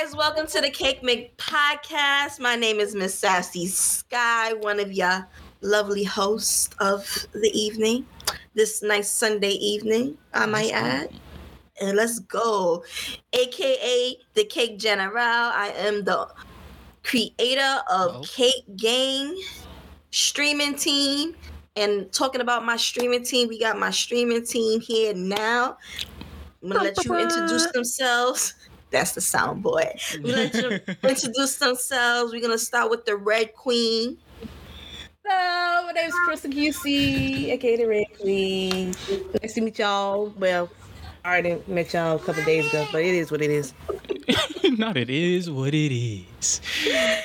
[0.00, 2.40] guys, welcome to the Cake Make podcast.
[2.40, 5.28] My name is Miss Sassy Sky, one of your
[5.60, 8.06] lovely hosts of the evening,
[8.54, 11.10] this nice Sunday evening, I might add.
[11.82, 12.82] And let's go.
[13.34, 15.18] AKA the Cake General.
[15.18, 16.28] I am the
[17.02, 18.22] creator of Hello.
[18.22, 19.36] Cake Gang
[20.10, 21.34] streaming team.
[21.76, 25.76] And talking about my streaming team, we got my streaming team here now.
[26.62, 28.54] I'm gonna let you introduce themselves.
[28.90, 30.20] That's the soundboard.
[30.22, 32.32] We let you introduce themselves.
[32.32, 34.18] We're gonna start with the Red Queen.
[35.24, 38.94] Hello, my name is Crystal QC, aka the Red Queen.
[39.40, 40.34] Nice to meet y'all.
[40.36, 40.68] Well,
[41.24, 43.74] I already met y'all a couple days ago, but it is what it is.
[44.78, 46.60] Not it is what it is.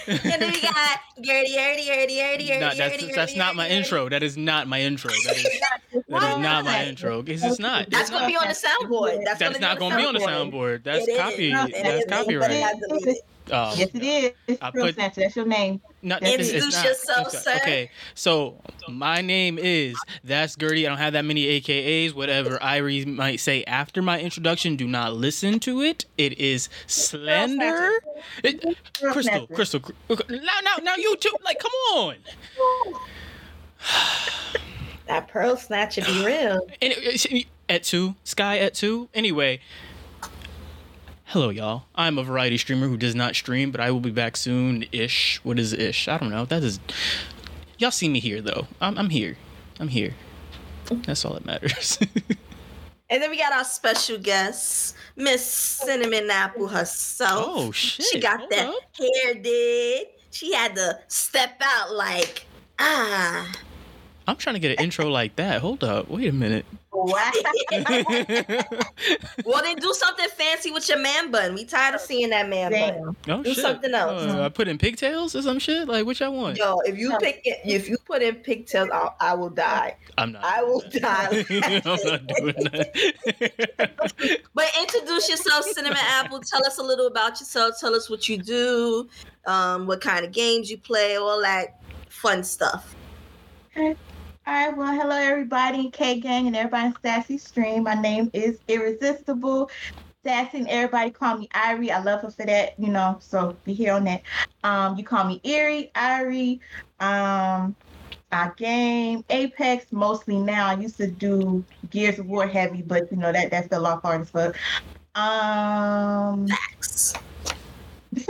[0.08, 3.56] And then we got Girdy, Girdy, Girdy, Girdy, Girdy, No, that's Girdy, that's Girdy, not
[3.56, 3.72] my Girdy.
[3.72, 4.10] intro.
[4.10, 5.12] That is not my intro.
[5.12, 5.44] That is
[5.94, 7.22] that is not my intro.
[7.22, 7.90] Because it's not.
[7.90, 9.24] That's gonna be on the soundboard.
[9.24, 10.20] That's, That's not gonna gonna be on the
[10.58, 10.84] soundboard.
[10.84, 11.18] That's It is.
[11.20, 11.52] copy.
[11.54, 12.52] It That's copyright.
[12.52, 13.18] I delete it.
[13.52, 14.32] Um, Yes, it is.
[14.48, 15.22] It's I put- Snatcher.
[15.22, 15.80] That's your name.
[16.06, 16.86] Not, it's- it's Introduce not.
[16.86, 17.56] yourself, Okay, sir.
[17.56, 20.86] Okay, so my name is That's Girdy.
[20.86, 22.14] I don't have that many AKAs.
[22.14, 26.06] Whatever Irry might say after my introduction, do not listen to it.
[26.18, 27.92] It is slender.
[28.44, 29.82] It, Trill Crystal, Crystal,
[30.30, 31.36] now, now, now, you too.
[31.44, 32.16] Like, come on.
[35.08, 36.68] That pearl snatch snatcher be real.
[36.82, 39.10] And it- it- at two, Sky at two.
[39.16, 39.60] Anyway,
[41.26, 41.84] hello, y'all.
[41.96, 44.86] I'm a variety streamer who does not stream, but I will be back soon.
[44.92, 45.40] Ish.
[45.44, 46.08] What is ish?
[46.08, 46.46] I don't know.
[46.46, 46.80] That is.
[47.78, 48.68] Y'all see me here though.
[48.82, 49.38] I'm, I'm here.
[49.80, 50.14] I'm here.
[51.06, 52.00] That's all that matters.
[53.08, 57.46] And then we got our special guest, Miss Cinnamon Apple herself.
[57.48, 58.04] oh shit!
[58.08, 58.76] She got Hold that up.
[58.98, 60.08] hair did.
[60.32, 62.48] She had to step out like,
[62.80, 63.52] ah.
[64.28, 65.62] I'm trying to get an intro like that.
[65.62, 66.10] Hold up.
[66.10, 66.66] Wait a minute.
[66.96, 67.32] Wow.
[69.46, 71.54] well, then do something fancy with your man bun.
[71.54, 73.16] We tired of seeing that man bun.
[73.26, 73.40] Damn.
[73.40, 73.62] Oh Do shit.
[73.62, 74.24] something else.
[74.24, 75.88] Uh, I put in pigtails or some shit.
[75.88, 76.58] Like which I want.
[76.58, 79.98] Yo, if you pick it, if you put in pigtails, I'll, I will die.
[80.18, 80.44] I'm not.
[80.46, 81.46] I will die.
[81.50, 84.42] I'm not doing that.
[84.54, 86.40] But introduce yourself, Cinnamon Apple.
[86.40, 87.76] Tell us a little about yourself.
[87.80, 89.10] Tell us what you do,
[89.46, 92.96] um, what kind of games you play, all that fun stuff.
[94.48, 97.82] All right, well, hello everybody, K Gang and everybody in Sassy Stream.
[97.82, 99.72] My name is Irresistible.
[100.24, 101.90] Sassy and everybody call me Irry.
[101.90, 104.22] I love her for that, you know, so be here on that.
[104.64, 106.60] Um, you call me Erie, Irry,
[107.00, 107.76] um,
[108.32, 110.68] I game Apex mostly now.
[110.68, 114.04] I used to do Gears of War heavy, but you know that that fell off
[114.04, 114.56] hard as fuck.
[115.16, 116.46] Um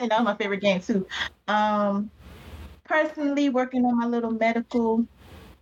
[0.00, 1.06] and that was my favorite game too.
[1.46, 2.10] Um,
[2.82, 5.06] personally, working on my little medical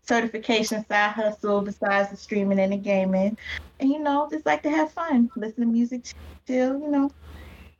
[0.02, 3.36] certification side hustle besides the streaming and the gaming,
[3.80, 6.04] and you know, just like to have fun, listen to music,
[6.46, 7.10] chill, you know,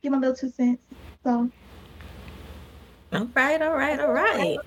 [0.01, 0.81] give my little two cents.
[1.23, 1.49] So
[3.13, 4.57] All right, all right, all right.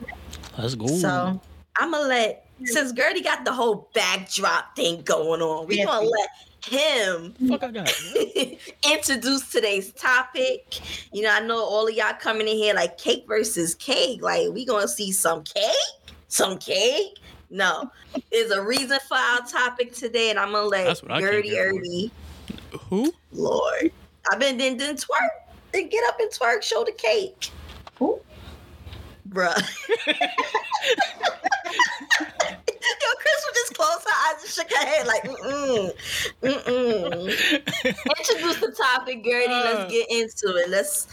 [0.58, 0.86] Let's go.
[0.86, 1.40] So
[1.78, 6.06] I'm gonna let since Girdy got the whole backdrop thing going on, we Yes, gonna
[6.06, 6.28] let
[6.64, 7.92] him fuck I got.
[8.90, 10.80] introduce today's topic.
[11.12, 14.22] You know, I know all of y'all coming in here like cake versus cake.
[14.22, 17.18] Like, we gonna see some cake, some cake.
[17.50, 17.90] No,
[18.32, 21.30] there's a reason for our topic today, and I'm gonna let That's what I came
[21.30, 21.72] Girdy here
[22.88, 23.12] Who?
[23.32, 23.92] Lord,
[24.30, 25.28] I've been then then twerk,
[25.72, 27.50] then get up and twerk, show the cake,
[27.98, 28.20] Who?
[29.28, 29.60] bruh.
[33.02, 35.92] Yo, Chris would just close her eyes and shook her head like, mm
[36.42, 37.26] mm, mm
[38.18, 39.48] Introduce the topic, Girdy.
[39.48, 39.64] Uh.
[39.64, 40.70] Let's get into it.
[40.70, 41.08] Let's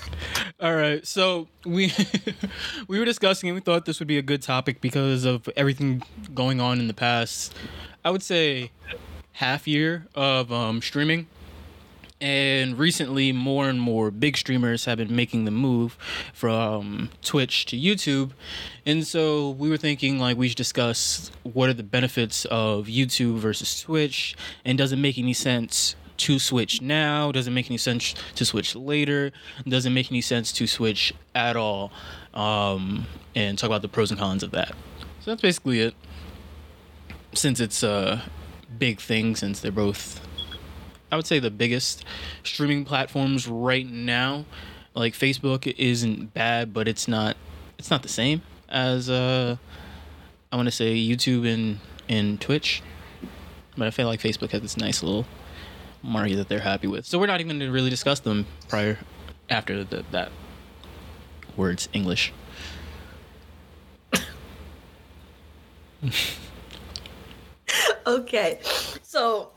[0.59, 1.93] All right, so we
[2.87, 6.03] we were discussing and we thought this would be a good topic because of everything
[6.33, 7.55] going on in the past.
[8.05, 8.71] I would say
[9.33, 11.27] half year of um, streaming,
[12.23, 15.97] and recently more and more big streamers have been making the move
[16.33, 18.31] from Twitch to YouTube,
[18.85, 23.39] and so we were thinking like we should discuss what are the benefits of YouTube
[23.39, 27.31] versus Twitch, and does it make any sense to switch now?
[27.33, 29.33] Does it make any sense to switch later?
[29.67, 31.91] Doesn't make any sense to switch at all?
[32.33, 33.05] Um,
[33.35, 34.69] and talk about the pros and cons of that.
[35.19, 35.95] So that's basically it.
[37.33, 38.23] Since it's a
[38.79, 40.22] big thing, since they're both,
[41.13, 42.03] I would say the biggest
[42.43, 44.45] streaming platforms right now.
[44.95, 47.37] Like Facebook isn't bad, but it's not
[47.77, 49.57] it's not the same as uh,
[50.51, 51.77] I want to say YouTube and
[52.09, 52.81] and Twitch.
[53.77, 55.27] But I feel like Facebook has this nice little
[56.01, 57.05] market that they're happy with.
[57.05, 58.97] So we're not even going to really discuss them prior
[59.51, 60.31] after the, that
[61.55, 62.33] words English.
[68.07, 68.59] okay.
[69.03, 69.52] So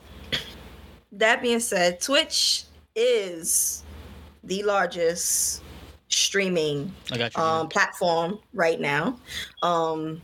[1.18, 2.64] that being said, Twitch
[2.94, 3.82] is
[4.44, 5.62] the largest
[6.08, 7.28] streaming you.
[7.36, 9.18] um, platform right now.
[9.62, 10.22] Um,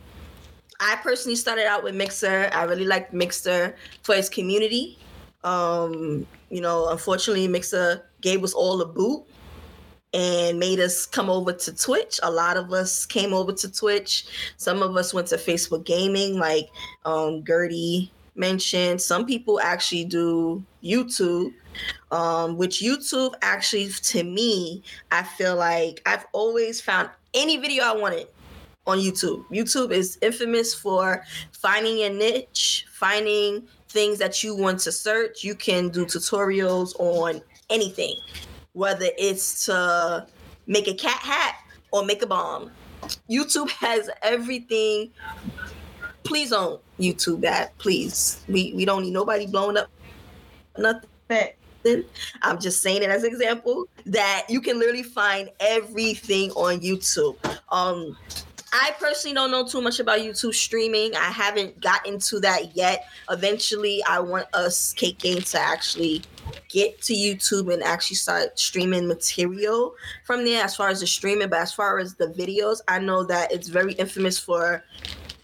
[0.79, 2.49] I personally started out with Mixer.
[2.53, 4.97] I really liked Mixer for its community.
[5.43, 9.25] Um, you know, unfortunately, Mixer gave us all a boot
[10.13, 12.19] and made us come over to Twitch.
[12.23, 14.25] A lot of us came over to Twitch.
[14.57, 16.69] Some of us went to Facebook Gaming, like
[17.05, 19.01] um, Girdy mentioned.
[19.01, 21.53] Some people actually do YouTube,
[22.11, 27.95] um, which YouTube actually, to me, I feel like I've always found any video I
[27.95, 28.27] wanted
[28.85, 29.45] on YouTube.
[29.49, 35.43] YouTube is infamous for finding a niche, finding things that you want to search.
[35.43, 38.15] You can do tutorials on anything,
[38.73, 40.27] whether it's to
[40.67, 41.55] make a cat hat
[41.91, 42.71] or make a bomb.
[43.29, 45.11] YouTube has everything.
[46.23, 48.43] Please don't YouTube that, please.
[48.47, 49.89] We we don't need nobody blowing up
[50.77, 51.49] nothing.
[52.41, 57.35] I'm just saying it as an example that you can literally find everything on YouTube.
[57.69, 58.17] Um,
[58.71, 61.15] I personally don't know too much about YouTube streaming.
[61.15, 63.05] I haven't gotten to that yet.
[63.29, 66.23] Eventually, I want us Cake Gang to actually
[66.69, 69.93] get to YouTube and actually start streaming material
[70.25, 73.23] from there as far as the streaming, but as far as the videos, I know
[73.25, 74.83] that it's very infamous for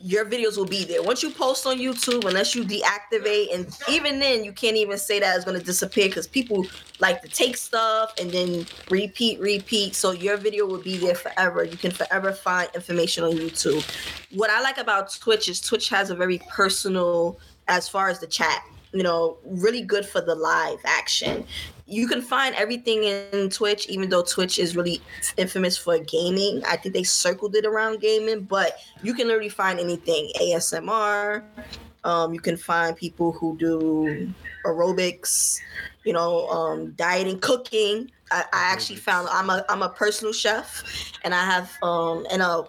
[0.02, 1.04] your videos will be there.
[1.04, 5.20] Once you post on YouTube, unless you deactivate, and even then, you can't even say
[5.20, 6.66] that it's going to disappear because people
[7.00, 9.96] like to take stuff and then repeat, repeat.
[9.96, 11.66] So your video will be there forever.
[11.66, 13.84] You can forever find information on YouTube.
[14.32, 17.38] What I like about Twitch is Twitch has a very personal,
[17.68, 18.64] as far as the chat,
[18.94, 21.46] you know, really good for the live action.
[21.90, 25.02] You can find everything in Twitch, even though Twitch is really
[25.38, 26.62] infamous for gaming.
[26.66, 31.44] I think they circled it around gaming, but you can literally find anything ASMR.
[32.04, 34.32] Um, you can find people who do
[34.66, 35.60] aerobics,
[36.04, 38.12] you know, um, dieting, cooking.
[38.32, 40.84] I, I actually found I'm a I'm a personal chef,
[41.24, 42.64] and I have um and a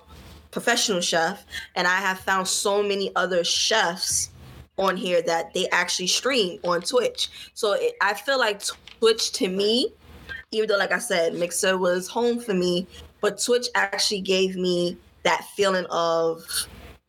[0.51, 1.45] professional chef,
[1.77, 4.31] and I have found so many other chefs
[4.79, 7.29] on here that they actually stream on Twitch.
[7.55, 8.63] So it, I feel like
[9.01, 9.93] Twitch to me,
[10.53, 12.87] even though like I said, Mixer was home for me,
[13.21, 16.45] but Twitch actually gave me that feeling of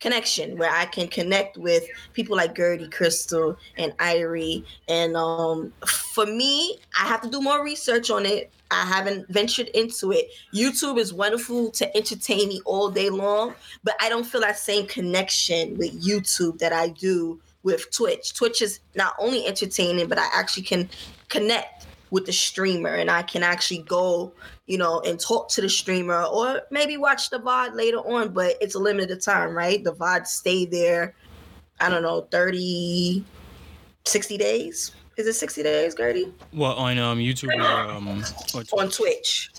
[0.00, 4.64] connection where I can connect with people like Girdy, Crystal, and Irry.
[4.88, 8.50] And um, for me, I have to do more research on it.
[8.70, 10.28] I haven't ventured into it.
[10.52, 13.54] YouTube is wonderful to entertain me all day long,
[13.84, 18.34] but I don't feel that same connection with YouTube that I do with Twitch.
[18.34, 20.88] Twitch is not only entertaining, but I actually can
[21.28, 21.81] connect
[22.12, 24.34] with the streamer and I can actually go,
[24.66, 28.56] you know, and talk to the streamer or maybe watch the VOD later on, but
[28.60, 29.82] it's a limited time, right?
[29.82, 31.14] The VOD stay there,
[31.80, 33.24] I don't know, 30,
[34.04, 34.92] 60 days.
[35.16, 36.32] Is it 60 days, Girdy?
[36.52, 39.50] Well, on um, YouTube or um, or On Twitch.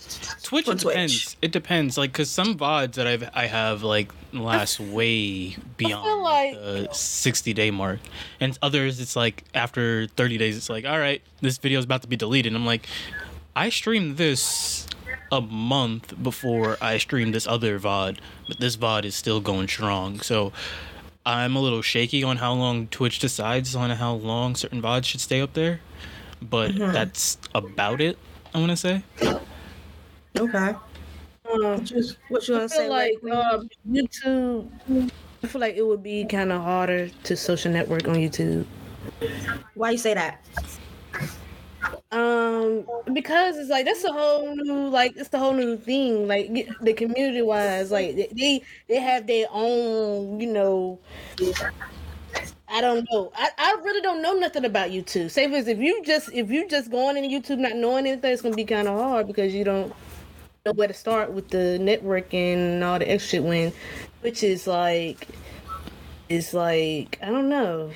[0.42, 0.92] Twitch, on it Twitch.
[0.94, 1.36] depends.
[1.42, 1.96] It depends.
[1.96, 7.52] Like, cause some vods that I've I have like last way beyond like- the sixty
[7.52, 8.00] day mark,
[8.40, 12.02] and others it's like after thirty days, it's like, all right, this video is about
[12.02, 12.54] to be deleted.
[12.54, 12.86] I'm like,
[13.54, 14.86] I streamed this
[15.30, 18.18] a month before I streamed this other VOD,
[18.48, 20.20] but this VOD is still going strong.
[20.20, 20.52] So
[21.26, 25.20] I'm a little shaky on how long Twitch decides on how long certain VODs should
[25.20, 25.80] stay up there.
[26.42, 26.92] But Mm-hmm.
[26.92, 28.18] that's about it,
[28.54, 29.04] I wanna say.
[30.38, 30.74] Okay.
[31.52, 31.84] Um,
[32.28, 32.84] What you I want to say?
[32.84, 33.32] feel like Queen?
[33.32, 34.70] um, YouTube.
[35.42, 38.66] I feel like it would be kind of harder to social network on YouTube.
[39.74, 40.44] Why you say that?
[42.14, 46.28] Um, because it's like that's a whole new like it's the whole new thing.
[46.28, 46.48] Like
[46.80, 51.00] the community wise, like they- they have their own, you know.
[52.68, 53.30] I don't know.
[53.34, 55.32] I, I really don't know nothing about YouTube.
[55.32, 58.42] For instance, if you just if you just going into YouTube not knowing anything, it's
[58.42, 59.92] gonna be kind of hard because you don't
[60.64, 63.44] know where to start with the networking and all the extra shit.
[63.44, 63.72] When,
[64.22, 65.28] which is like,
[66.28, 67.90] it's like I don't know.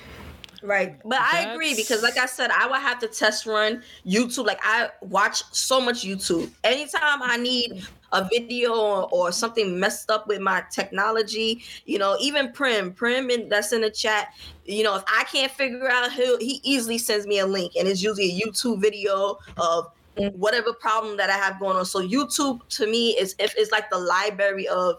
[0.63, 0.99] Right.
[1.05, 4.47] But I agree because like I said, I would have to test run YouTube.
[4.47, 6.51] Like I watch so much YouTube.
[6.65, 12.17] Anytime I need a video or, or something messed up with my technology, you know,
[12.21, 14.33] even Prim, Prim in, that's in the chat,
[14.65, 17.87] you know, if I can't figure out who he easily sends me a link and
[17.87, 19.91] it's usually a YouTube video of
[20.33, 21.85] whatever problem that I have going on.
[21.85, 24.97] So YouTube to me is if it's like the library of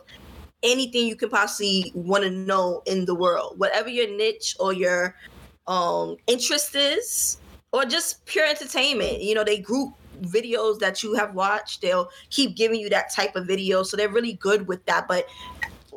[0.63, 3.55] anything you can possibly want to know in the world.
[3.57, 5.15] Whatever your niche or your
[5.69, 7.37] um interest is
[7.71, 12.55] or just pure entertainment you know they group videos that you have watched they'll keep
[12.57, 15.25] giving you that type of video so they're really good with that but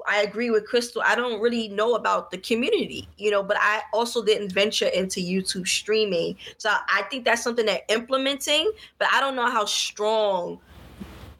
[0.06, 1.02] I agree with Crystal.
[1.04, 5.20] I don't really know about the community, you know, but I also didn't venture into
[5.20, 6.36] YouTube streaming.
[6.58, 10.58] So I think that's something they're implementing, but I don't know how strong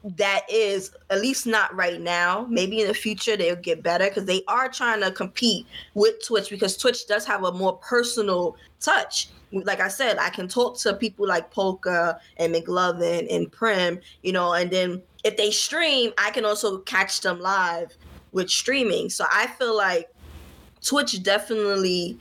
[0.03, 2.45] that is at least not right now.
[2.49, 6.49] Maybe in the future they'll get better because they are trying to compete with twitch
[6.49, 9.29] because twitch does have a more personal touch.
[9.51, 14.31] Like i said i can talk to people like polka and mclovin and prim you
[14.31, 17.95] know and then if they stream i can also catch them live
[18.31, 19.11] with streaming.
[19.11, 20.09] So i feel like
[20.81, 22.17] twitch definitely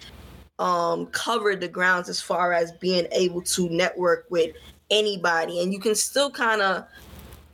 [0.59, 4.55] um covered the grounds as far as being able to network with
[4.93, 5.63] anybody.
[5.63, 6.85] And you can still kind of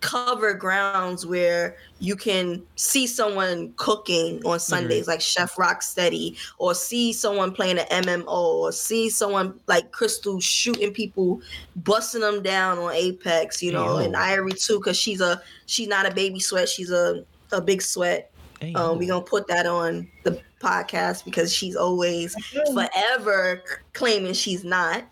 [0.01, 5.11] cover grounds where you can see someone cooking on Sundays, mm-hmm.
[5.11, 10.93] like Chef Rocksteady, or see someone playing an MMO, or see someone like Crystal shooting
[10.93, 11.41] people,
[11.77, 16.07] busting them down on Apex, you know, and Irry too, because she's a she's not
[16.07, 18.31] a baby sweat, she's a a big sweat.
[18.75, 22.35] Um, we're gonna put that on the podcast because she's always
[22.75, 23.63] forever
[23.93, 25.05] claiming she's not.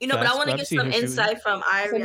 [0.00, 2.02] You know, but I want to get some insight from Irry.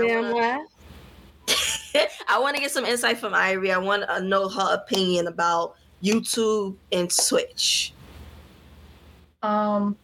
[2.28, 3.72] I want to get some insight from Irry.
[3.72, 7.94] I want to know her opinion about YouTube and Twitch.
[9.44, 9.96] Um,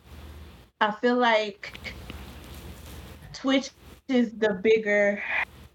[0.82, 1.94] I feel like
[3.34, 3.72] Twitch
[4.08, 5.22] is the bigger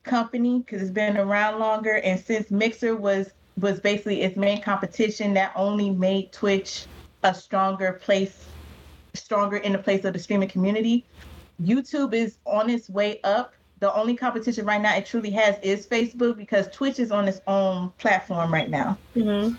[0.05, 5.35] company because it's been around longer, and since Mixer was was basically its main competition,
[5.35, 6.87] that only made Twitch
[7.25, 8.47] a stronger place,
[9.15, 11.05] stronger in the place of the streaming community.
[11.61, 15.87] YouTube is on its way up the only competition right now it truly has is
[15.87, 18.99] Facebook because Twitch is on its own platform right now.
[19.15, 19.55] Mm-hmm.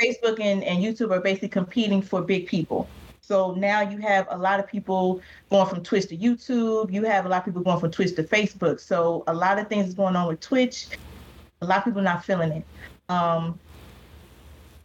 [0.00, 2.88] Facebook and, and YouTube are basically competing for big people.
[3.20, 6.92] So now you have a lot of people going from Twitch to YouTube.
[6.92, 8.80] You have a lot of people going from Twitch to Facebook.
[8.80, 10.88] So a lot of things is going on with Twitch.
[11.60, 12.64] A lot of people not feeling it.
[13.08, 13.58] Um,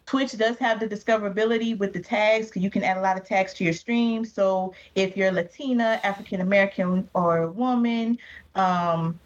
[0.07, 3.53] Twitch does have the discoverability with the tags you can add a lot of tags
[3.55, 4.23] to your stream.
[4.23, 8.17] So if you're Latina, African American, or woman,
[8.55, 9.19] um,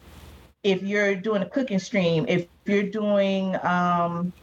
[0.63, 4.33] if you're doing a cooking stream, if you're doing um,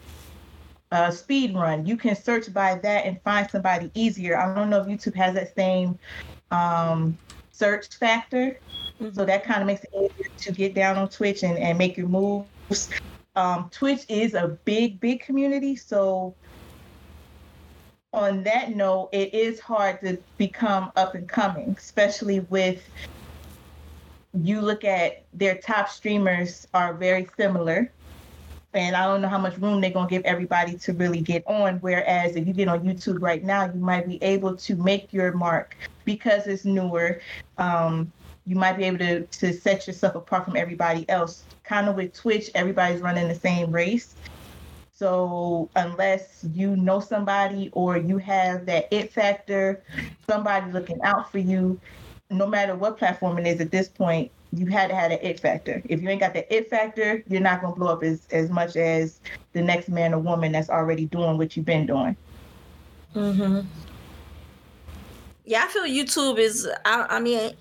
[0.93, 4.39] a speed run, you can search by that and find somebody easier.
[4.39, 5.99] I don't know if YouTube has that same
[6.53, 7.19] um,
[7.51, 8.61] search factor.
[9.01, 9.13] Mm-hmm.
[9.13, 11.97] So that kind of makes it easier to get down on Twitch and, and make
[11.97, 12.91] your moves
[13.37, 15.77] um, Twitch is a big, big community.
[15.77, 16.35] So,
[18.13, 22.89] on that note, it is hard to become up and coming, especially with
[24.35, 27.93] you look at their top streamers are very similar.
[28.75, 31.43] And I don't know how much room they're going to give everybody to really get
[31.47, 31.79] on.
[31.79, 35.33] Whereas if you get on YouTube right now, you might be able to make your
[35.33, 37.21] mark because it's newer.
[37.57, 38.13] Um,
[38.49, 42.15] you might be able to, to set yourself apart from everybody else kind of with
[42.15, 44.15] Twitch, everybody's running the same race.
[44.95, 49.83] So unless you know somebody or you have that it factor,
[50.29, 51.79] somebody looking out for you,
[52.31, 55.39] no matter what platform it is at this point, you had to have an it
[55.39, 55.83] factor.
[55.85, 58.77] If you ain't got the it factor, you're not gonna blow up as, as much
[58.77, 59.21] as
[59.53, 62.17] the next man or woman that's already doing what you've been doing.
[63.15, 63.61] Mm-hmm.
[65.45, 66.69] Yeah, I feel YouTube is.
[66.85, 67.53] I, I mean,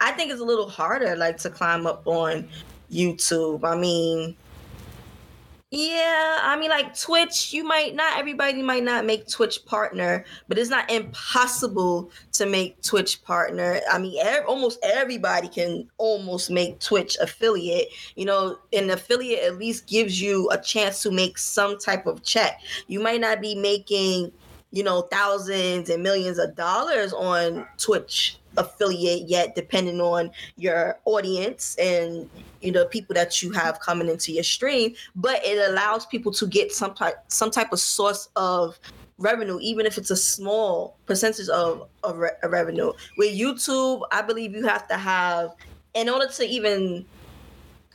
[0.00, 2.48] I think it's a little harder, like to climb up on
[2.90, 3.64] YouTube.
[3.64, 4.36] I mean,
[5.72, 10.58] yeah, I mean, like Twitch, you might not, everybody might not make Twitch partner, but
[10.58, 13.80] it's not impossible to make Twitch partner.
[13.88, 17.86] I mean, er- almost everybody can almost make Twitch affiliate.
[18.16, 22.24] You know, an affiliate at least gives you a chance to make some type of
[22.24, 22.60] check.
[22.88, 24.32] You might not be making,
[24.72, 31.76] you know, thousands and millions of dollars on Twitch affiliate yet depending on your audience
[31.76, 32.28] and
[32.60, 34.94] you know people that you have coming into your stream.
[35.14, 38.78] But it allows people to get some type some type of source of
[39.18, 42.92] revenue even if it's a small percentage of, of re- revenue.
[43.18, 45.54] With youtube i believe you have to have
[45.92, 47.04] in order to even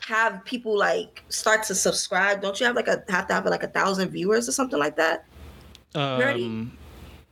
[0.02, 3.64] have people like start to subscribe don't you have like a have to have like
[3.64, 5.26] a thousand viewers or something like that?
[5.96, 6.78] Um,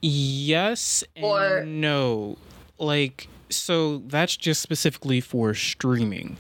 [0.02, 2.38] yes or no
[2.84, 6.38] like so that's just specifically for streaming.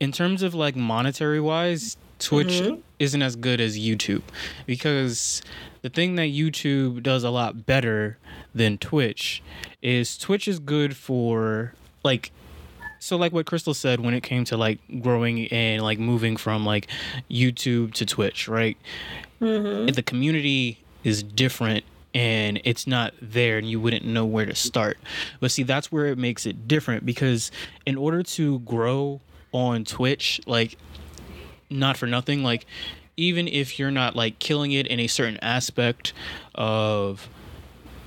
[0.00, 2.80] In terms of like monetary wise, Twitch mm-hmm.
[2.98, 4.22] isn't as good as YouTube
[4.66, 5.42] because
[5.82, 8.18] the thing that YouTube does a lot better
[8.54, 9.42] than Twitch
[9.82, 12.32] is Twitch is good for like
[12.98, 16.64] so like what Crystal said when it came to like growing and like moving from
[16.64, 16.88] like
[17.28, 18.76] YouTube to Twitch, right?
[19.40, 19.88] Mm-hmm.
[19.88, 24.98] The community is different and it's not there and you wouldn't know where to start.
[25.40, 27.50] But see, that's where it makes it different because
[27.86, 29.20] in order to grow
[29.52, 30.76] on Twitch, like
[31.70, 32.66] not for nothing, like
[33.16, 36.12] even if you're not like killing it in a certain aspect
[36.54, 37.28] of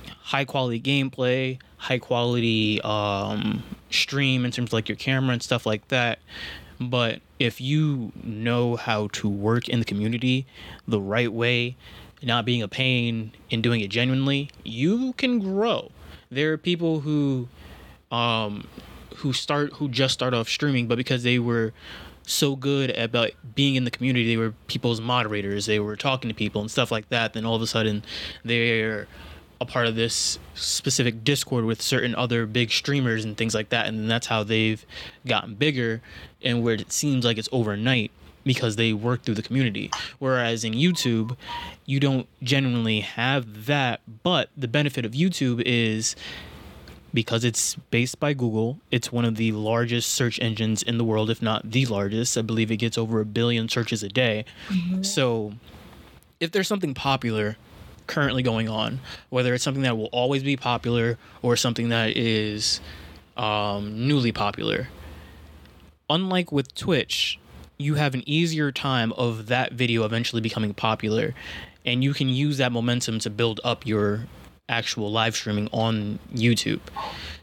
[0.08, 5.66] high quality gameplay, high quality um, stream in terms of like your camera and stuff
[5.66, 6.18] like that.
[6.80, 10.46] But if you know how to work in the community
[10.86, 11.76] the right way,
[12.22, 15.90] not being a pain and doing it genuinely, you can grow.
[16.30, 17.48] There are people who
[18.10, 18.66] um
[19.16, 21.72] who start who just start off streaming but because they were
[22.26, 24.26] so good about being in the community.
[24.26, 25.66] They were people's moderators.
[25.66, 27.32] They were talking to people and stuff like that.
[27.32, 28.02] Then all of a sudden,
[28.44, 29.06] they're
[29.60, 33.86] a part of this specific Discord with certain other big streamers and things like that.
[33.86, 34.84] And that's how they've
[35.26, 36.02] gotten bigger
[36.42, 38.10] and where it seems like it's overnight
[38.46, 39.90] because they work through the community.
[40.18, 41.36] Whereas in YouTube,
[41.84, 44.00] you don't genuinely have that.
[44.22, 46.16] But the benefit of YouTube is
[47.12, 48.78] because it's based by Google.
[48.90, 52.38] It's one of the largest search engines in the world, if not the largest.
[52.38, 54.44] I believe it gets over a billion searches a day.
[54.68, 55.02] Mm-hmm.
[55.02, 55.54] So,
[56.38, 57.56] if there's something popular
[58.06, 59.00] currently going on,
[59.30, 62.80] whether it's something that will always be popular or something that is
[63.36, 64.88] um, newly popular,
[66.08, 67.40] unlike with Twitch,
[67.78, 71.34] you have an easier time of that video eventually becoming popular
[71.84, 74.26] and you can use that momentum to build up your
[74.68, 76.80] actual live streaming on YouTube.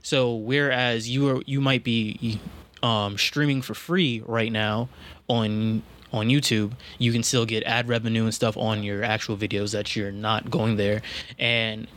[0.01, 2.39] So whereas you are you might be
[2.81, 4.89] um, streaming for free right now
[5.27, 9.71] on on YouTube, you can still get ad revenue and stuff on your actual videos
[9.71, 11.01] that you're not going there
[11.39, 11.87] and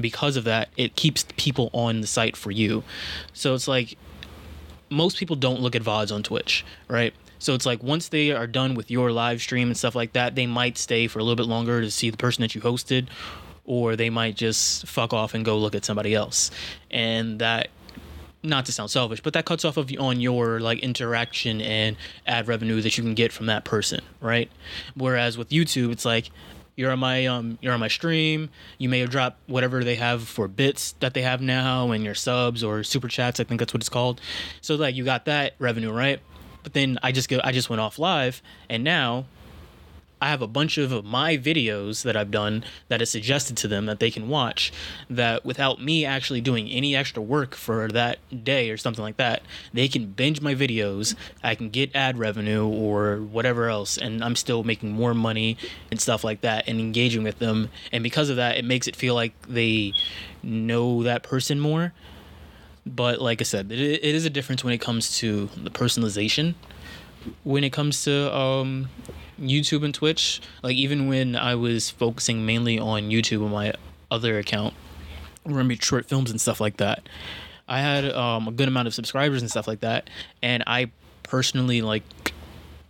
[0.00, 2.82] because of that, it keeps people on the site for you.
[3.32, 3.96] So it's like
[4.90, 7.14] most people don't look at VODs on Twitch, right?
[7.42, 10.34] So it's like once they are done with your live stream and stuff like that,
[10.34, 13.08] they might stay for a little bit longer to see the person that you hosted
[13.64, 16.50] or they might just fuck off and go look at somebody else.
[16.90, 17.68] And that
[18.44, 21.96] not to sound selfish, but that cuts off of on your like interaction and
[22.26, 24.50] ad revenue that you can get from that person, right?
[24.94, 26.30] Whereas with YouTube, it's like
[26.74, 28.50] you're on my um you're on my stream.
[28.78, 32.14] You may have dropped whatever they have for bits that they have now and your
[32.14, 33.40] subs or super chats.
[33.40, 34.20] I think that's what it's called.
[34.60, 36.20] So like you got that revenue, right?
[36.62, 39.26] But then I just go I just went off live and now
[40.22, 43.86] I have a bunch of my videos that I've done that is suggested to them
[43.86, 44.72] that they can watch
[45.10, 49.42] that without me actually doing any extra work for that day or something like that,
[49.74, 54.36] they can binge my videos, I can get ad revenue or whatever else and I'm
[54.36, 55.56] still making more money
[55.90, 58.94] and stuff like that and engaging with them and because of that it makes it
[58.94, 59.92] feel like they
[60.44, 61.92] know that person more.
[62.84, 66.54] But like I said, it, it is a difference when it comes to the personalization
[67.44, 68.88] when it comes to um
[69.40, 70.40] YouTube and Twitch.
[70.62, 73.74] Like even when I was focusing mainly on YouTube on my
[74.10, 74.74] other account,
[75.44, 77.08] remember short films and stuff like that.
[77.68, 80.10] I had um, a good amount of subscribers and stuff like that,
[80.42, 80.90] and I
[81.22, 82.02] personally like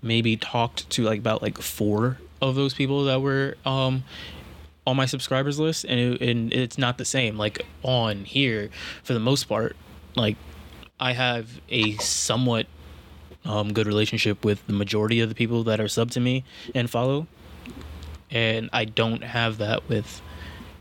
[0.01, 4.03] maybe talked to like about like four of those people that were um,
[4.87, 7.37] on my subscribers list, and, it, and it's not the same.
[7.37, 8.71] Like on here,
[9.05, 9.77] for the most part,
[10.17, 10.37] like
[11.01, 12.67] I have a somewhat
[13.45, 16.45] um, good relationship with the majority of the people that are sub to me
[16.75, 17.27] and follow.
[18.31, 20.23] And I don't have that with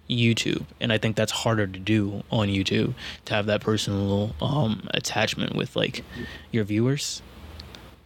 [0.10, 0.66] YouTube.
[0.80, 2.94] And I think that's harder to do on YouTube
[3.26, 6.04] to have that personal um, attachment with like
[6.52, 7.22] your viewers.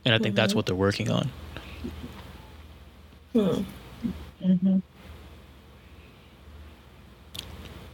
[0.05, 0.35] And I think mm-hmm.
[0.35, 1.29] that's what they're working on.
[3.33, 3.63] Hmm.
[4.43, 4.79] Mm-hmm.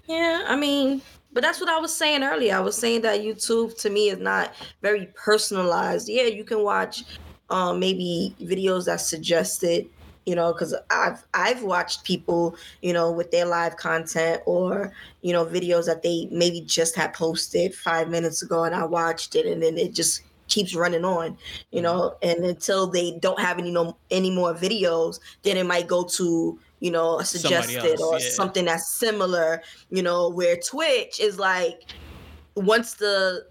[0.07, 1.01] Yeah, I mean,
[1.33, 2.55] but that's what I was saying earlier.
[2.55, 6.09] I was saying that YouTube to me is not very personalized.
[6.09, 7.03] Yeah, you can watch
[7.49, 9.87] um, maybe videos that suggested,
[10.25, 15.33] you know, because I've I've watched people, you know, with their live content or you
[15.33, 19.45] know videos that they maybe just had posted five minutes ago, and I watched it,
[19.45, 21.37] and then it just keeps running on,
[21.71, 25.87] you know, and until they don't have any no any more videos, then it might
[25.87, 28.29] go to you know, suggested or yeah.
[28.29, 31.83] something that's similar, you know, where Twitch is like
[32.55, 33.45] once the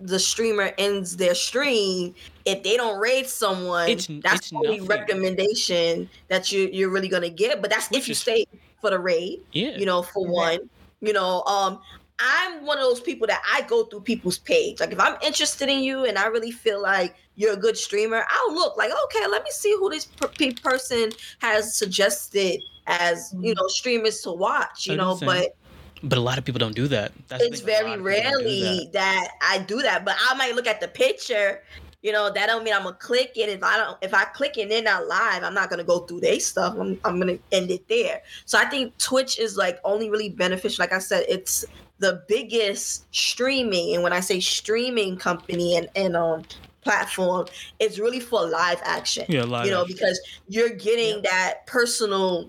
[0.00, 2.14] the streamer ends their stream,
[2.44, 7.08] if they don't raid someone, it's, that's it's the only recommendation that you you're really
[7.08, 7.60] gonna get.
[7.60, 8.46] But that's Which if you is, stay
[8.80, 9.40] for the raid.
[9.52, 9.76] Yeah.
[9.76, 10.70] You know, for one.
[11.00, 11.80] You know, um,
[12.18, 14.80] I'm one of those people that I go through people's page.
[14.80, 18.24] Like if I'm interested in you and I really feel like you're a good streamer,
[18.28, 20.28] I'll look like, okay, let me see who this per-
[20.62, 24.86] person has suggested as you know streamers to watch.
[24.86, 25.54] You know, but
[26.02, 27.12] but a lot of people don't do that.
[27.28, 28.92] That's it's very rarely that.
[28.92, 29.28] that.
[29.42, 30.04] I do that.
[30.04, 31.62] But I might look at the picture.
[32.02, 33.48] You know, that don't mean I'm gonna click it.
[33.48, 36.00] If I don't, if I click it and they're not live, I'm not gonna go
[36.00, 36.76] through their stuff.
[36.78, 38.22] I'm, I'm gonna end it there.
[38.44, 40.82] So I think Twitch is like only really beneficial.
[40.82, 41.64] Like I said, it's
[41.98, 46.44] the biggest streaming, and when I say streaming company and and um
[46.82, 47.46] platform
[47.80, 49.24] is really for live action.
[49.28, 49.96] Yeah, live you know, action.
[49.96, 52.48] because you're getting that personal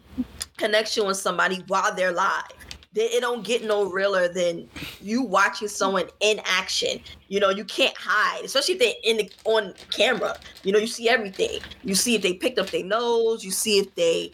[0.57, 2.43] connection with somebody while they're live.
[2.95, 4.67] It don't get no realer than
[4.99, 6.99] you watching someone in action.
[7.27, 10.35] You know, you can't hide, especially if they're in the, on camera.
[10.63, 11.59] You know, you see everything.
[11.83, 13.43] You see if they picked up their nose.
[13.45, 14.31] You see if they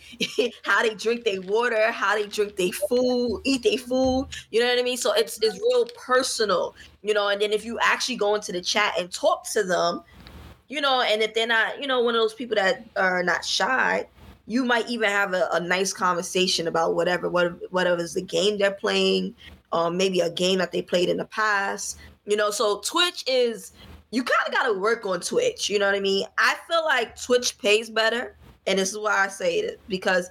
[0.63, 4.27] how they drink their water, how they drink their food, eat their food.
[4.51, 4.97] You know what I mean?
[4.97, 6.75] So it's it's real personal.
[7.03, 10.01] You know, and then if you actually go into the chat and talk to them,
[10.69, 13.43] you know, and if they're not, you know, one of those people that are not
[13.43, 14.07] shy,
[14.47, 18.57] you might even have a, a nice conversation about whatever, what whatever is the game
[18.57, 19.35] they're playing,
[19.71, 21.97] um, maybe a game that they played in the past.
[22.25, 23.73] You know, so Twitch is
[24.11, 25.69] you kind of got to work on Twitch.
[25.69, 26.25] You know what I mean?
[26.37, 28.35] I feel like Twitch pays better,
[28.67, 30.29] and this is why I say it because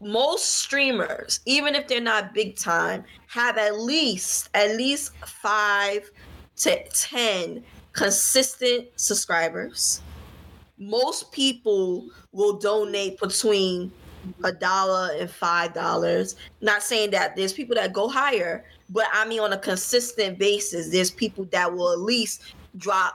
[0.00, 6.10] most streamers, even if they're not big time, have at least at least five
[6.56, 10.00] to ten consistent subscribers.
[10.80, 13.92] Most people will donate between
[14.42, 16.36] a dollar and five dollars.
[16.60, 20.90] Not saying that there's people that go higher, but I mean on a consistent basis,
[20.90, 23.14] there's people that will at least drop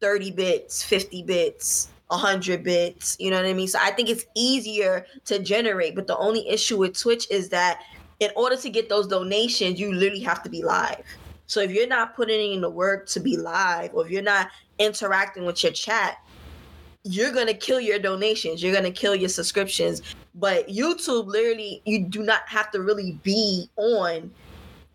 [0.00, 3.68] 30 bits, 50 bits, 100 bits, you know what I mean?
[3.68, 7.82] So I think it's easier to generate, but the only issue with Twitch is that
[8.20, 11.02] in order to get those donations, you literally have to be live.
[11.46, 14.48] So if you're not putting in the work to be live, or if you're not
[14.78, 16.18] interacting with your chat,
[17.08, 18.62] you're gonna kill your donations.
[18.62, 20.02] You're gonna kill your subscriptions.
[20.34, 24.30] But YouTube, literally, you do not have to really be on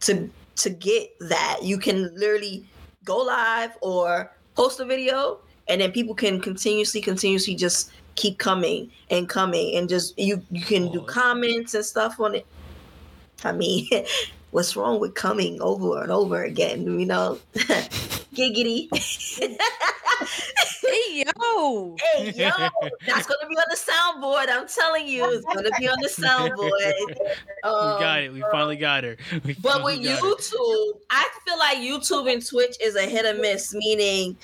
[0.01, 1.59] to to get that.
[1.63, 2.65] You can literally
[3.03, 8.91] go live or post a video, and then people can continuously, continuously just keep coming
[9.09, 12.45] and coming, and just you you can do comments and stuff on it.
[13.43, 13.89] I mean,
[14.51, 16.83] what's wrong with coming over and over again?
[16.99, 17.39] You know,
[18.35, 18.87] giggity.
[20.85, 21.95] Hey yo.
[22.15, 22.49] hey, yo,
[23.07, 24.45] that's gonna be on the soundboard.
[24.49, 27.07] I'm telling you, it's gonna be on the soundboard.
[27.17, 28.33] we got Um, it.
[28.33, 29.15] We finally got her.
[29.45, 30.15] We But with her.
[30.17, 33.73] YouTube, I feel like YouTube and Twitch is a hit or miss.
[33.73, 34.35] Meaning,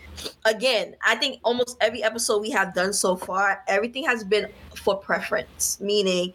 [0.46, 4.96] again, I think almost every episode we have done so far, everything has been for
[4.98, 5.80] preference.
[5.82, 6.34] Meaning,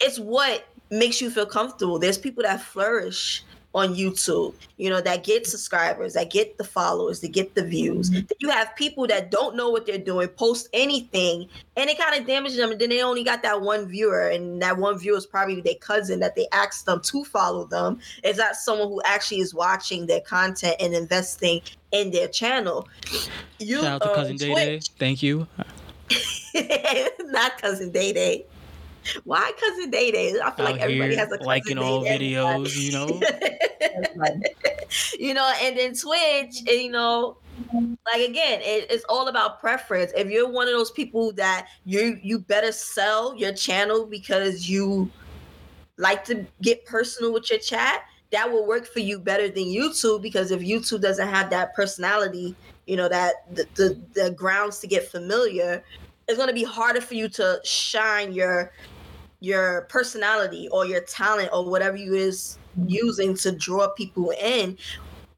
[0.00, 1.98] it's what makes you feel comfortable.
[1.98, 3.44] There's people that flourish
[3.78, 8.10] on YouTube, you know, that get subscribers, that get the followers, that get the views.
[8.10, 12.20] Then You have people that don't know what they're doing, post anything, and it kind
[12.20, 12.70] of damages them.
[12.72, 15.74] And then they only got that one viewer, and that one viewer is probably their
[15.74, 18.00] cousin that they asked them to follow them.
[18.24, 21.60] Is that someone who actually is watching their content and investing
[21.92, 22.88] in their channel?
[23.58, 24.80] You, Shout out to um, cousin Day Day.
[24.98, 25.46] Thank you.
[27.20, 28.44] not cousin Day Day.
[29.24, 30.30] Why cousin Day Day?
[30.30, 33.20] I feel Out like everybody has a cousin liking all videos, you know.
[35.18, 37.36] you know, and then Twitch, and, you know,
[38.12, 40.12] like again, it, it's all about preference.
[40.16, 45.10] If you're one of those people that you you better sell your channel because you
[45.96, 50.22] like to get personal with your chat, that will work for you better than YouTube
[50.22, 52.54] because if YouTube doesn't have that personality,
[52.86, 55.82] you know, that the the, the grounds to get familiar,
[56.28, 58.72] it's going to be harder for you to shine your
[59.40, 64.76] your personality or your talent or whatever you is using to draw people in.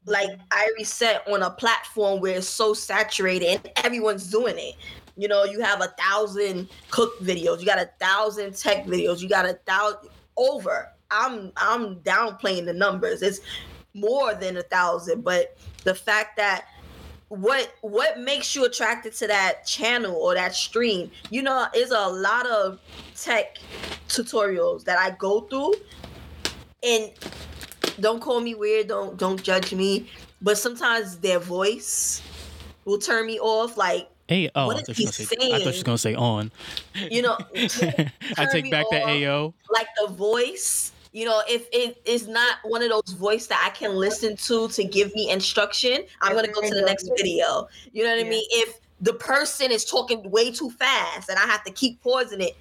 [0.05, 4.75] Like I said on a platform where it's so saturated and everyone's doing it.
[5.15, 9.29] You know you have a thousand cook videos you got a thousand tech videos you
[9.29, 10.91] got a thousand over.
[11.11, 13.21] I'm i'm downplaying the numbers.
[13.21, 13.41] It's
[13.93, 16.65] more than a thousand but the fact that
[17.31, 22.07] what what makes you attracted to that channel or that stream you know is a
[22.09, 22.77] lot of
[23.15, 23.57] tech
[24.09, 25.73] tutorials that i go through
[26.83, 27.09] and
[28.01, 30.09] don't call me weird don't don't judge me
[30.41, 32.21] but sometimes their voice
[32.83, 35.65] will turn me off like Hey, oh, What I thought, were say, I thought you
[35.65, 36.53] was gonna say on.
[37.09, 39.03] You know, I take back that.
[39.03, 39.53] AO.
[39.69, 43.69] like the voice you know if it is not one of those voice that i
[43.75, 47.67] can listen to to give me instruction i'm going to go to the next video.
[47.91, 48.45] You know what i mean?
[48.51, 52.55] If the person is talking way too fast and i have to keep pausing it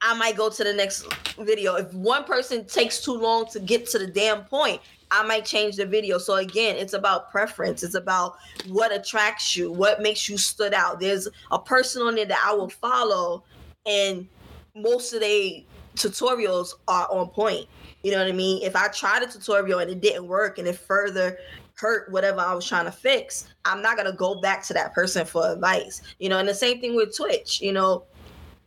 [0.00, 1.06] i might go to the next
[1.38, 1.74] video.
[1.74, 5.76] If one person takes too long to get to the damn point i might change
[5.76, 6.18] the video.
[6.18, 7.82] So again it's about preference.
[7.82, 8.36] It's about
[8.68, 11.00] what attracts you what makes you stood out.
[11.00, 13.42] There's a person on there that i will follow
[13.86, 14.28] and
[14.74, 15.64] most of the
[15.96, 17.66] tutorials are on point.
[18.02, 18.62] You know what I mean?
[18.62, 21.38] If I tried a tutorial and it didn't work and it further
[21.74, 25.26] hurt whatever I was trying to fix, I'm not gonna go back to that person
[25.26, 26.02] for advice.
[26.18, 27.60] You know, and the same thing with Twitch.
[27.60, 28.04] You know,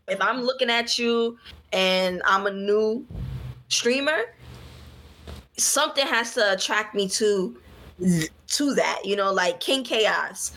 [0.08, 1.38] if I'm looking at you
[1.72, 3.06] and I'm a new
[3.70, 4.34] streamer,
[5.58, 7.58] something has to attract me to
[8.48, 9.02] to that.
[9.06, 10.52] You know, like King Chaos.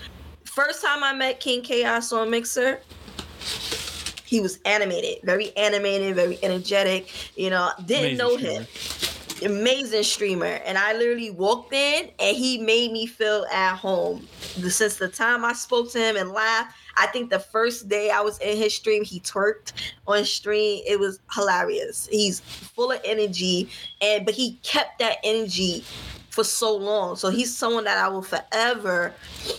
[0.44, 2.80] First time I met King Chaos on Mixer,
[4.32, 7.06] he was animated, very animated, very energetic.
[7.36, 8.60] You know, didn't Amazing know streamer.
[9.42, 9.56] him.
[9.60, 10.60] Amazing streamer.
[10.64, 14.26] And I literally walked in and he made me feel at home.
[14.56, 18.22] Since the time I spoke to him and laughed, I think the first day I
[18.22, 19.72] was in his stream, he twerked
[20.06, 20.82] on stream.
[20.86, 22.08] It was hilarious.
[22.10, 23.68] He's full of energy,
[24.00, 25.84] and but he kept that energy
[26.32, 27.14] for so long.
[27.14, 29.12] So he's someone that I will forever,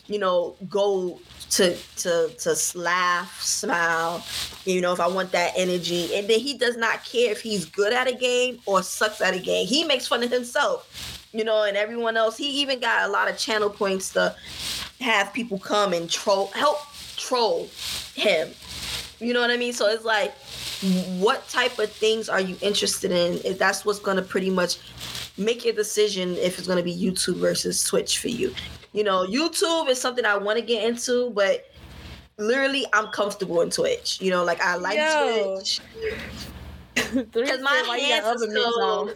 [0.08, 1.20] you know, go
[1.52, 4.26] to to to laugh, smile,
[4.66, 6.16] you know, if I want that energy.
[6.16, 9.36] And then he does not care if he's good at a game or sucks at
[9.36, 9.68] a game.
[9.68, 12.38] He makes fun of himself, you know, and everyone else.
[12.38, 14.36] He even got a lot of channel points to
[15.00, 16.80] have people come and troll help
[17.18, 17.70] troll
[18.16, 18.50] him.
[19.20, 19.74] You know what I mean?
[19.74, 20.34] So it's like
[21.20, 23.40] what type of things are you interested in?
[23.46, 24.80] If that's what's gonna pretty much
[25.38, 28.54] make your decision if it's gonna be YouTube versus Twitch for you.
[28.94, 31.66] You know, YouTube is something I want to get into, but
[32.38, 34.22] literally I'm comfortable in Twitch.
[34.22, 35.56] You know, like I like Yo.
[35.56, 35.80] Twitch.
[36.96, 39.14] Three Because my said, "Why you got hands other is so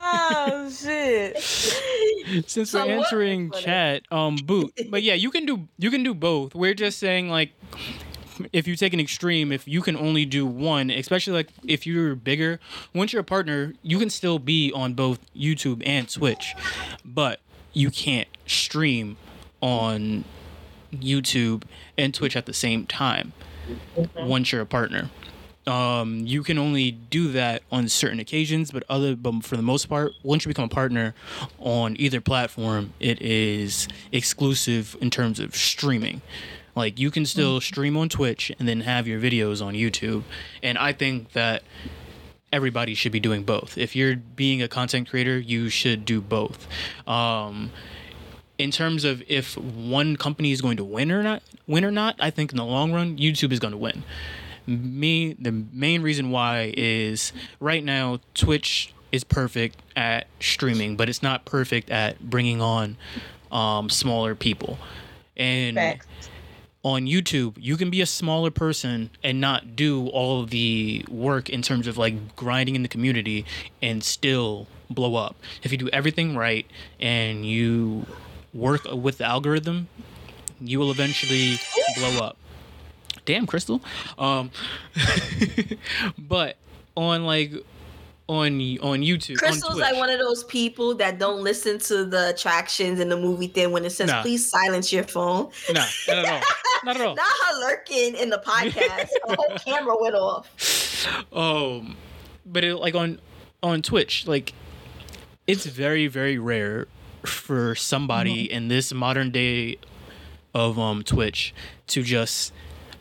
[0.00, 1.38] oh shit!
[2.48, 4.72] Since So we're answering chat, um, boot.
[4.90, 6.54] But yeah, you can do you can do both.
[6.54, 7.50] We're just saying like,
[8.52, 12.14] if you take an extreme, if you can only do one, especially like if you're
[12.14, 12.60] bigger,
[12.94, 16.54] once you're a partner, you can still be on both YouTube and Twitch,
[17.04, 17.40] but
[17.72, 19.16] you can't stream
[19.60, 20.24] on
[20.92, 21.64] YouTube
[21.96, 23.32] and Twitch at the same time
[24.16, 25.10] once you're a partner.
[25.66, 29.86] Um, you can only do that on certain occasions, but other but for the most
[29.86, 31.14] part, once you become a partner
[31.58, 36.22] on either platform, it is exclusive in terms of streaming.
[36.78, 40.22] Like you can still stream on Twitch and then have your videos on YouTube,
[40.62, 41.64] and I think that
[42.52, 43.76] everybody should be doing both.
[43.76, 46.68] If you're being a content creator, you should do both.
[47.06, 47.72] Um,
[48.58, 52.14] in terms of if one company is going to win or not, win or not,
[52.20, 54.04] I think in the long run, YouTube is going to win.
[54.68, 61.24] Me, the main reason why is right now Twitch is perfect at streaming, but it's
[61.24, 62.96] not perfect at bringing on
[63.50, 64.78] um, smaller people.
[65.36, 66.06] And Facts.
[66.84, 71.62] On YouTube, you can be a smaller person and not do all the work in
[71.62, 73.44] terms of like grinding in the community
[73.82, 75.36] and still blow up.
[75.62, 76.66] If you do everything right
[77.00, 78.06] and you
[78.54, 79.88] work with the algorithm,
[80.60, 81.58] you will eventually
[81.96, 82.36] blow up.
[83.24, 83.82] Damn, Crystal.
[84.16, 84.50] Um,
[86.18, 86.56] but
[86.96, 87.52] on like
[88.28, 92.28] on on YouTube, Crystal's on like one of those people that don't listen to the
[92.28, 94.20] attractions in the movie thing when it says Nah.
[94.22, 95.50] please silence your phone.
[95.72, 96.40] nah, not at all,
[96.84, 97.14] not at all.
[97.14, 99.08] Not her lurking in the podcast.
[99.26, 100.48] the whole camera went off.
[101.32, 101.96] um
[102.44, 103.18] but it, like on
[103.62, 104.52] on twitch like
[105.46, 106.86] it's very very rare
[107.24, 109.76] for somebody in this modern day
[110.54, 111.54] of um twitch
[111.86, 112.52] to just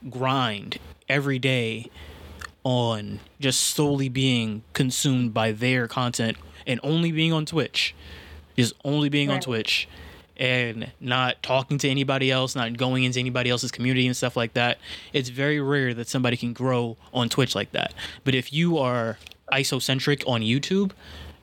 [0.10, 0.78] grind
[1.10, 1.90] every day
[2.68, 7.96] on just solely being consumed by their content and only being on twitch
[8.58, 9.88] is only being on twitch
[10.36, 14.54] and not talking to anybody else, not going into anybody else's community and stuff like
[14.54, 14.80] that.
[15.14, 17.94] It's very rare that somebody can grow on Twitch like that.
[18.26, 19.18] But if you are
[19.54, 20.92] isocentric on YouTube,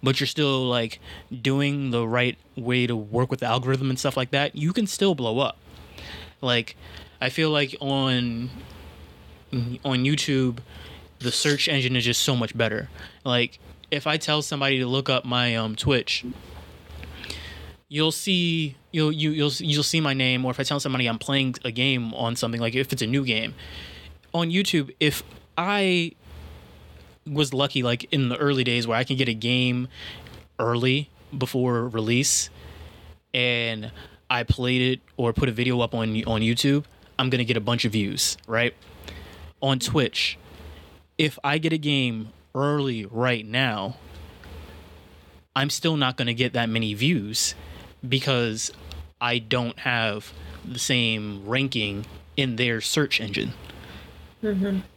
[0.03, 1.01] but you're still like
[1.41, 4.87] doing the right way to work with the algorithm and stuff like that, you can
[4.87, 5.57] still blow up.
[6.43, 6.77] Like
[7.19, 8.51] I feel like on
[9.53, 10.59] on YouTube,
[11.21, 12.89] the search engine is just so much better.
[13.25, 13.59] Like
[13.91, 16.25] if I tell somebody to look up my um Twitch,
[17.89, 21.19] you'll see you'll you, you'll you'll see my name or if I tell somebody I'm
[21.19, 23.55] playing a game on something like if it's a new game
[24.33, 25.23] on YouTube if
[25.57, 26.13] I
[27.27, 29.89] was lucky like in the early days where I can get a game
[30.59, 32.51] early before release
[33.33, 33.93] and
[34.29, 36.85] I played it or put a video up on on YouTube
[37.19, 38.75] I'm to get a bunch of views right
[39.63, 40.37] on Twitch
[41.19, 43.97] if I get a game early right now
[45.57, 47.55] I'm still not going to get that many views
[48.07, 48.73] because
[49.21, 50.33] I don't have
[50.65, 53.53] the same ranking in their search engine.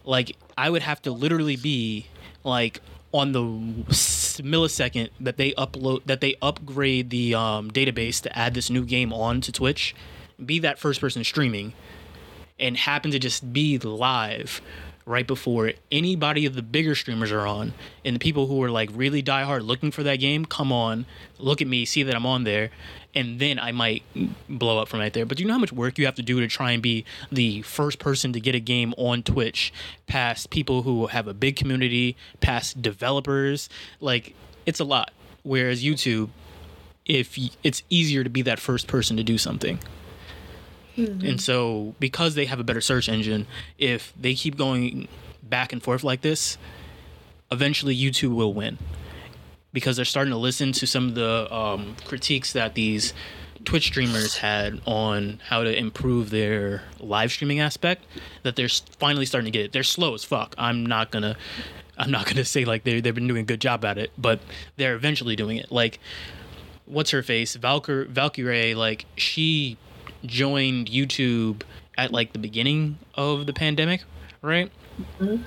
[0.04, 2.06] Like I would have to literally be
[2.42, 2.80] like
[3.12, 8.68] on the millisecond that they upload that they upgrade the um, database to add this
[8.68, 9.94] new game on to Twitch,
[10.44, 11.72] be that first person streaming,
[12.58, 14.60] and happen to just be live
[15.08, 17.72] right before anybody of the bigger streamers are on
[18.04, 21.06] and the people who are like really diehard looking for that game come on
[21.38, 22.70] look at me see that i'm on there
[23.14, 24.02] and then i might
[24.48, 25.26] blow up from right there.
[25.26, 27.04] But do you know how much work you have to do to try and be
[27.30, 29.72] the first person to get a game on twitch
[30.06, 33.68] past people who have a big community past developers?
[34.00, 34.34] Like
[34.66, 35.12] it's a lot.
[35.42, 36.30] Whereas youtube
[37.04, 39.78] if it's easier to be that first person to do something.
[40.98, 43.46] And so, because they have a better search engine,
[43.78, 45.08] if they keep going
[45.42, 46.58] back and forth like this,
[47.50, 48.78] eventually YouTube will win
[49.72, 53.12] because they're starting to listen to some of the um, critiques that these
[53.64, 58.04] Twitch streamers had on how to improve their live streaming aspect.
[58.42, 59.72] That they're finally starting to get it.
[59.72, 60.54] They're slow as fuck.
[60.58, 61.36] I'm not gonna,
[61.96, 64.40] I'm not gonna say like they they've been doing a good job at it, but
[64.76, 65.70] they're eventually doing it.
[65.70, 65.98] Like,
[66.86, 68.74] what's her face, Valkyr Valkyrae?
[68.74, 69.76] Like she
[70.24, 71.62] joined YouTube
[71.96, 74.02] at like the beginning of the pandemic,
[74.42, 74.70] right?
[75.20, 75.42] Mm-hmm.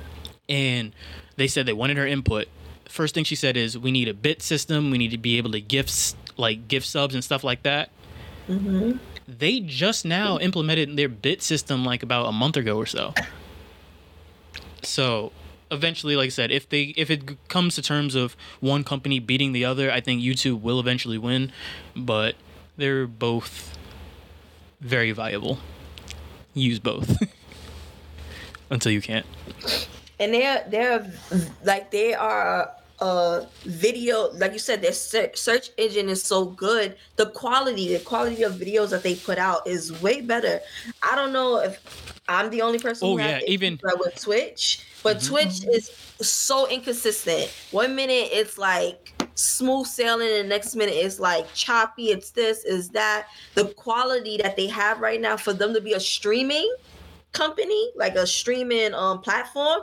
[0.48, 0.94] and
[1.36, 2.48] they said they wanted her input.
[2.88, 4.92] First thing she said is, "We need a bit system.
[4.92, 7.90] We need to be able to gifts like gift subs and stuff like that."
[8.48, 8.98] Mm-hmm.
[9.28, 13.14] They just now implemented their bit system like about a month ago or so.
[14.84, 15.32] So
[15.70, 19.52] eventually, like I said, if they if it comes to terms of one company beating
[19.54, 21.52] the other, I think YouTube will eventually win.
[21.96, 22.36] But
[22.78, 23.78] they're both
[24.82, 25.60] very viable.
[26.54, 27.18] Use both
[28.70, 29.26] until you can't.
[30.20, 31.12] and they're they're
[31.64, 37.26] like they are a video like you said their search engine is so good the
[37.32, 40.60] quality the quality of videos that they put out is way better
[41.02, 41.82] i don't know if
[42.28, 45.28] i'm the only person Oh, who yeah, even- with twitch but Mhm.
[45.30, 45.90] twitch is
[46.22, 49.11] so inconsistent one minute it's like
[49.42, 54.38] smooth sailing and the next minute it's like choppy it's this is that the quality
[54.38, 56.72] that they have right now for them to be a streaming
[57.34, 59.82] company, like a streaming um platform,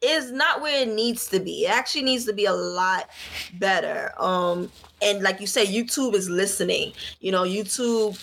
[0.00, 1.64] is not where it needs to be.
[1.64, 3.08] It actually needs to be a lot
[3.54, 4.12] better.
[4.18, 4.70] Um
[5.02, 6.92] and like you said, YouTube is listening.
[7.20, 8.16] You know, YouTube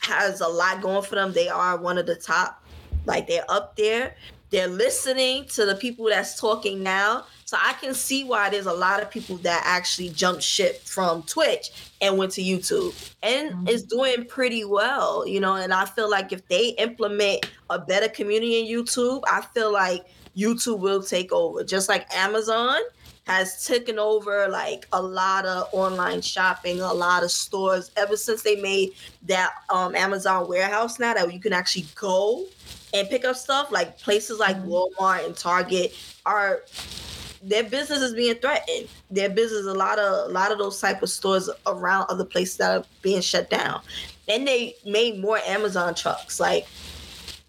[0.00, 1.32] has a lot going for them.
[1.32, 2.62] They are one of the top,
[3.06, 4.16] like they're up there.
[4.50, 7.24] They're listening to the people that's talking now.
[7.52, 11.22] So I can see why there's a lot of people that actually jumped ship from
[11.24, 13.68] Twitch and went to YouTube and Mhm.
[13.68, 15.56] is doing pretty well, you know.
[15.56, 20.06] And I feel like if they implement a better community in YouTube, I feel like
[20.34, 21.62] YouTube will take over.
[21.62, 22.78] Just like Amazon
[23.26, 28.40] has taken over like a lot of online shopping, a lot of stores ever since
[28.40, 28.92] they made
[29.24, 32.46] that um, Amazon warehouse now that you can actually go
[32.94, 33.70] and pick up stuff.
[33.70, 34.68] Like places like Mhm.
[34.68, 35.92] Walmart and Target
[36.24, 36.62] are
[37.42, 38.88] their business is being threatened.
[39.10, 42.56] Their business, a lot of a lot of those type of stores around other places
[42.58, 43.80] that are being shut down.
[44.28, 46.38] And they made more Amazon trucks.
[46.40, 46.66] Like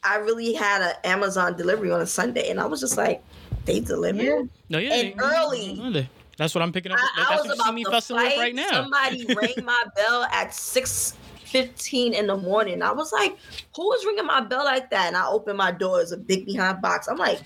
[0.03, 3.23] I really had an Amazon delivery on a Sunday, and I was just like,
[3.65, 4.21] they deliver.
[4.21, 4.41] Yeah.
[4.69, 5.75] No, yeah, And they- early.
[5.75, 6.09] Monday.
[6.35, 6.97] That's what I'm picking up.
[6.99, 8.37] I, That's I was about to fight.
[8.39, 8.67] right now.
[8.71, 12.81] Somebody rang my bell at six fifteen in the morning.
[12.81, 13.37] I was like,
[13.75, 16.01] "Who is ringing my bell like that?" And I opened my door.
[16.01, 17.07] It's a big behind box.
[17.07, 17.41] I'm like,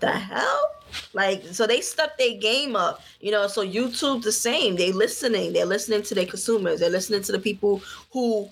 [0.00, 0.70] "The hell!"
[1.12, 3.46] Like, so they stepped their game up, you know.
[3.46, 4.76] So YouTube the same.
[4.76, 5.52] They listening.
[5.52, 6.80] They're listening to their consumers.
[6.80, 8.48] They're listening to the people who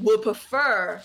[0.00, 1.00] would prefer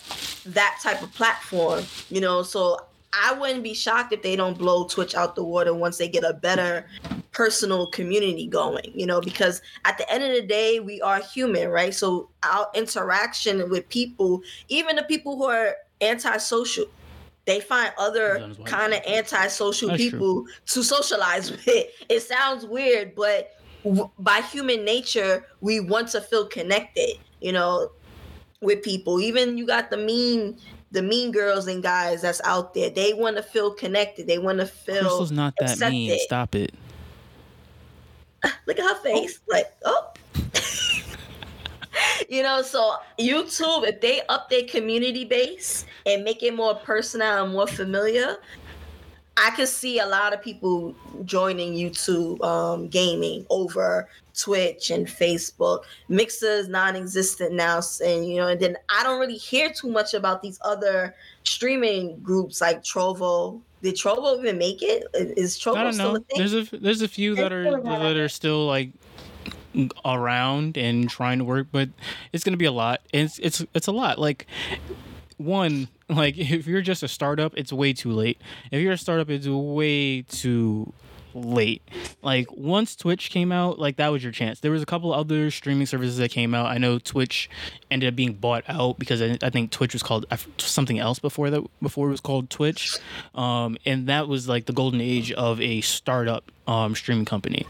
[0.45, 2.43] that type of platform, you know.
[2.43, 6.07] So I wouldn't be shocked if they don't blow Twitch out the water once they
[6.07, 6.85] get a better
[7.31, 11.69] personal community going, you know, because at the end of the day, we are human,
[11.69, 11.93] right?
[11.93, 16.85] So our interaction with people, even the people who are antisocial,
[17.45, 20.11] they find other That is why- kind of antisocial That's true.
[20.11, 21.67] people to socialize with.
[21.67, 27.91] It sounds weird, but w- by human nature, we want to feel connected, you know,
[28.61, 29.19] with people.
[29.19, 30.57] Even you got the mean
[30.91, 32.89] the mean girls and guys that's out there.
[32.89, 34.27] They want to feel connected.
[34.27, 36.17] They want to feel Crystal's not that mean.
[36.19, 36.73] Stop it.
[38.67, 40.11] look at her face like oh
[42.29, 47.43] you know so youtube if they up their community base and make it more personal
[47.43, 48.37] and more familiar
[49.37, 55.81] i can see a lot of people joining youtube um, gaming over twitch and facebook.
[56.07, 60.13] Mixer is non-existent now and you know and then i don't really hear too much
[60.13, 63.59] about these other streaming groups like trovo.
[63.81, 65.03] Did trovo even make it?
[65.13, 66.17] Is trovo I don't still know.
[66.17, 66.37] a thing?
[66.37, 68.91] There's a there's a few that are that are still like
[70.05, 71.89] around and trying to work, but
[72.33, 73.01] it's gonna be a lot.
[73.13, 74.19] It's it's it's a lot.
[74.19, 74.47] Like
[75.37, 78.41] one, like if you're just a startup, it's way too late.
[78.71, 80.93] If you're a startup, it's way too
[81.33, 81.81] late.
[82.21, 84.59] Like once Twitch came out, like that was your chance.
[84.59, 86.67] There was a couple other streaming services that came out.
[86.67, 87.49] I know Twitch
[87.89, 90.25] ended up being bought out because I, I think Twitch was called
[90.57, 92.97] something else before that before it was called Twitch,
[93.35, 97.65] um, and that was like the golden age of a startup um, streaming company.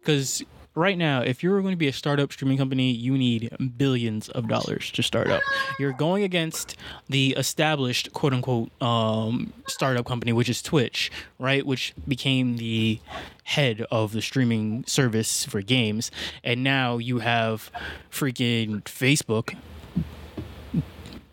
[0.00, 0.44] Because
[0.74, 4.48] right now, if you're going to be a startup streaming company, you need billions of
[4.48, 5.42] dollars to start up.
[5.78, 6.76] You're going against
[7.08, 11.64] the established quote unquote um, startup company, which is Twitch, right?
[11.64, 13.00] Which became the
[13.44, 16.10] head of the streaming service for games.
[16.42, 17.70] And now you have
[18.10, 19.54] freaking Facebook,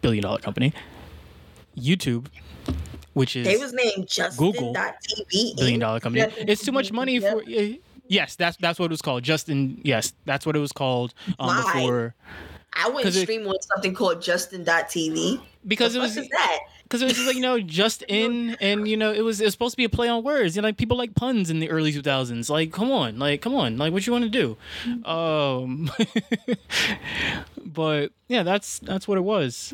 [0.02, 0.74] billion dollar company,
[1.78, 2.28] YouTube,
[3.14, 5.58] which is They was named Google, Justin.tv.
[5.58, 6.26] billion dollar company.
[6.26, 7.44] Justin It's too much money for.
[7.48, 7.76] eh,
[8.12, 9.24] Yes, that's that's what it was called.
[9.24, 9.80] Justin.
[9.86, 11.64] Yes, that's what it was called um, Why?
[11.74, 12.16] before
[12.74, 15.39] I wouldn't 'Cause it- on something called Justin.tv.
[15.66, 16.59] because the it was that?
[16.84, 19.45] because it was just like you know just in and you know it was it
[19.45, 20.57] was supposed to be a play on words.
[20.57, 22.49] You know, like people like puns in the early two thousands.
[22.49, 24.57] Like, come on, like come on, like what you want to do?
[25.09, 25.89] Um,
[27.66, 29.74] but yeah, that's that's what it was.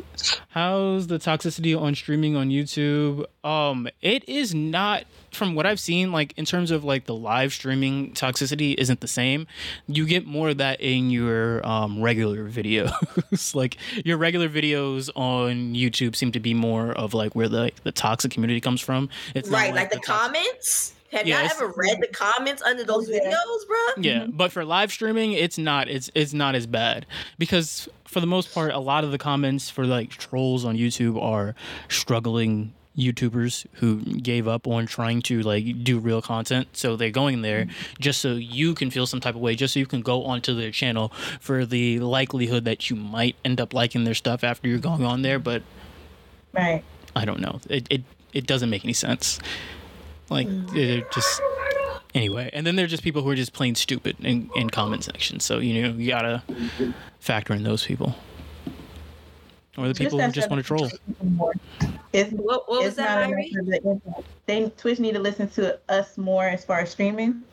[0.49, 3.25] How's the toxicity on streaming on YouTube?
[3.43, 6.11] Um, it is not from what I've seen.
[6.11, 9.47] Like in terms of like the live streaming toxicity isn't the same.
[9.87, 13.55] You get more of that in your um, regular videos.
[13.55, 17.91] like your regular videos on YouTube seem to be more of like where the the
[17.91, 19.09] toxic community comes from.
[19.35, 20.93] It's not Right, like the tox- comments.
[21.13, 23.19] Have Yeah, y'all ever read the comments under those Yeah.
[23.19, 24.03] videos, bro?
[24.03, 25.87] Yeah, but for live streaming, it's not.
[25.87, 27.05] It's it's not as bad
[27.37, 31.21] because for the most part, a lot of the comments for like trolls on YouTube
[31.21, 31.55] are
[31.87, 36.69] struggling YouTubers who gave up on trying to like do real content.
[36.73, 37.67] So they're going there
[37.99, 40.53] just so you can feel some type of way, just so you can go onto
[40.55, 44.79] their channel for the likelihood that you might end up liking their stuff after you're
[44.79, 45.39] going on there.
[45.39, 45.63] But
[46.53, 46.83] Right.
[47.15, 47.59] I don't know.
[47.69, 49.39] It it, it doesn't make any sense.
[50.29, 51.41] Like it just
[52.13, 52.49] anyway.
[52.53, 55.43] And then there's just people who are just plain stupid in, in comment sections.
[55.45, 56.43] So you know you gotta
[57.19, 58.15] factor in those people.
[59.77, 60.89] Or the people who just want to troll.
[62.13, 63.51] It's, What, what was that, Irry?
[63.51, 64.11] the.
[64.47, 67.43] They Twitch need to listen to us more as far as streaming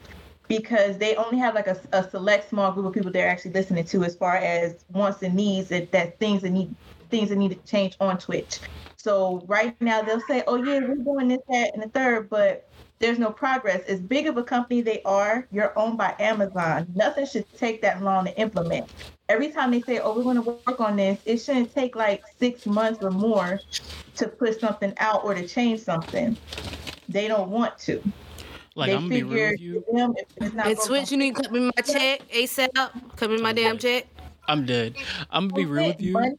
[0.49, 3.85] because they only have like a, a select small group of people they're actually listening
[3.87, 6.77] to as far as wants and needs that, that things that need
[7.11, 8.61] things that need to change on Twitch.
[8.97, 12.65] So right now they'll say, "Oh yeah, we're doing this, that, and the third, but
[13.05, 13.83] there's no progress.
[13.87, 16.87] As big of a company they are, you're owned by Amazon.
[16.95, 18.89] Nothing should take that long to implement.
[19.29, 22.25] Every time they say, "Oh, we're going to work on this," it shouldn't take like
[22.39, 23.61] six months or more
[24.17, 26.35] to put something out or to change something.
[27.07, 28.03] They don't want to.
[28.75, 29.75] Like they I'm gonna be real figure with you.
[29.75, 32.27] to them, if it's not And broke Twitch, you need to cut me my check
[32.31, 33.17] ASAP.
[33.17, 34.07] Cut me my damn check.
[34.49, 34.97] I'm dead.
[35.31, 36.39] I'm gonna be real with you.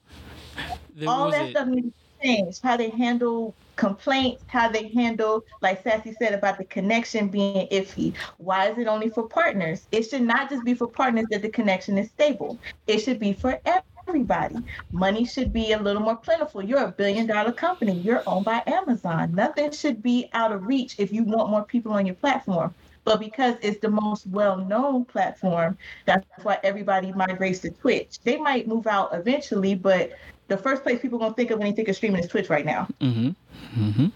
[1.07, 2.59] All that it- stuff needs to change.
[2.61, 8.15] How they handle complaints, how they handle, like Sassy said about the connection being iffy.
[8.37, 9.87] Why is it only for partners?
[9.91, 12.59] It should not just be for partners that the connection is stable.
[12.87, 13.59] It should be for
[14.07, 14.57] everybody.
[14.91, 16.63] Money should be a little more plentiful.
[16.63, 17.93] You're a billion dollar company.
[17.99, 19.33] You're owned by Amazon.
[19.33, 22.73] Nothing should be out of reach if you want more people on your platform.
[23.03, 28.19] But because it's the most well known platform, that's why everybody migrates to Twitch.
[28.23, 30.11] They might move out eventually, but
[30.47, 32.65] the first place people gonna think of when they think of streaming is Twitch right
[32.65, 32.87] now.
[33.01, 33.35] Mhm.
[33.77, 34.11] Mhm.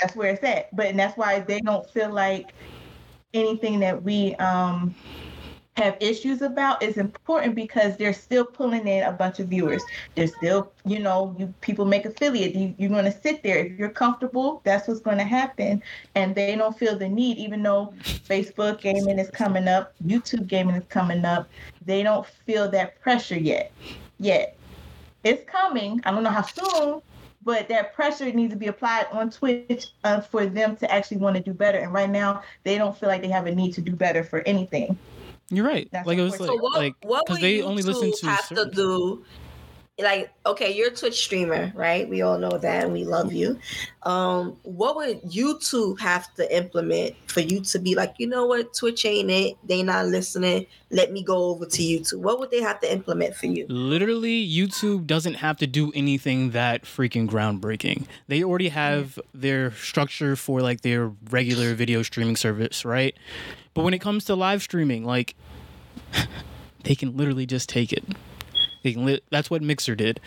[0.00, 0.74] That's where it's at.
[0.74, 2.52] But and that's why they don't feel like
[3.34, 4.94] anything that we um
[5.76, 9.82] have issues about is important because they're still pulling in a bunch of viewers.
[10.14, 12.54] They're still, you know, you people make affiliate.
[12.54, 14.62] You, you're going to sit there if you're comfortable.
[14.64, 15.82] That's what's going to happen,
[16.14, 17.36] and they don't feel the need.
[17.36, 21.46] Even though Facebook gaming is coming up, YouTube gaming is coming up,
[21.84, 23.70] they don't feel that pressure yet.
[24.18, 24.56] Yet,
[25.26, 26.00] it's coming.
[26.04, 27.02] I don't know how soon,
[27.42, 31.36] but that pressure needs to be applied on Twitch uh, for them to actually want
[31.36, 31.78] to do better.
[31.78, 34.40] And right now, they don't feel like they have a need to do better for
[34.40, 34.96] anything.
[35.50, 35.88] You're right.
[35.92, 37.88] That's like it was like, So what, like what because would they you only two
[37.88, 39.24] listen to have to do?
[39.98, 42.06] Like, okay, you're a Twitch streamer, right?
[42.06, 43.58] We all know that, and we love you.
[44.02, 48.74] Um, what would YouTube have to implement for you to be like, you know what,
[48.74, 49.56] Twitch ain't it?
[49.64, 50.66] They not listening.
[50.90, 52.18] Let me go over to YouTube.
[52.18, 53.64] What would they have to implement for you?
[53.70, 58.04] Literally, YouTube doesn't have to do anything that freaking groundbreaking.
[58.28, 63.16] They already have their structure for like their regular video streaming service, right?
[63.72, 65.34] But when it comes to live streaming, like
[66.84, 68.04] they can literally just take it.
[68.86, 70.20] They li- that's what Mixer did.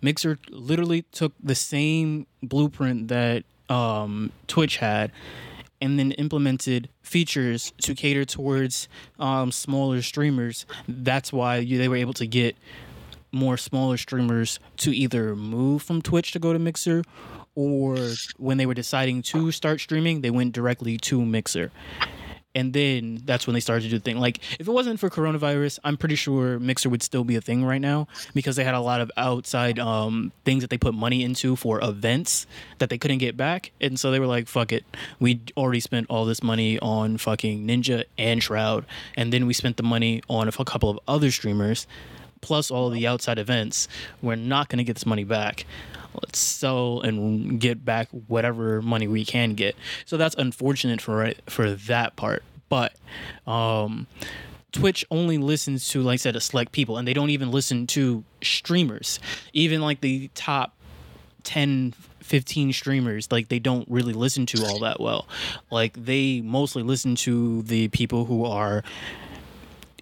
[0.00, 5.12] Mixer literally took the same blueprint that um, Twitch had
[5.82, 8.88] and then implemented features to cater towards
[9.18, 10.64] um, smaller streamers.
[10.88, 12.56] That's why you, they were able to get
[13.32, 17.02] more smaller streamers to either move from Twitch to go to Mixer,
[17.54, 17.98] or
[18.38, 21.70] when they were deciding to start streaming, they went directly to Mixer.
[22.56, 24.18] And then that's when they started to do the thing.
[24.18, 27.62] Like if it wasn't for coronavirus, I'm pretty sure Mixer would still be a thing
[27.64, 31.22] right now because they had a lot of outside um, things that they put money
[31.22, 32.46] into for events
[32.78, 34.84] that they couldn't get back, and so they were like, "Fuck it,
[35.20, 38.86] we already spent all this money on fucking Ninja and Shroud,
[39.16, 41.86] and then we spent the money on a couple of other streamers."
[42.42, 43.88] Plus all the outside events,
[44.22, 45.66] we're not going to get this money back
[46.22, 49.76] let's sell and get back whatever money we can get.
[50.04, 52.42] So that's unfortunate for for that part.
[52.68, 52.94] But
[53.46, 54.06] um,
[54.72, 57.86] Twitch only listens to, like I said, a select people, and they don't even listen
[57.88, 59.20] to streamers.
[59.52, 60.74] Even like the top
[61.44, 65.28] 10, 15 streamers, like they don't really listen to all that well.
[65.70, 68.82] Like they mostly listen to the people who are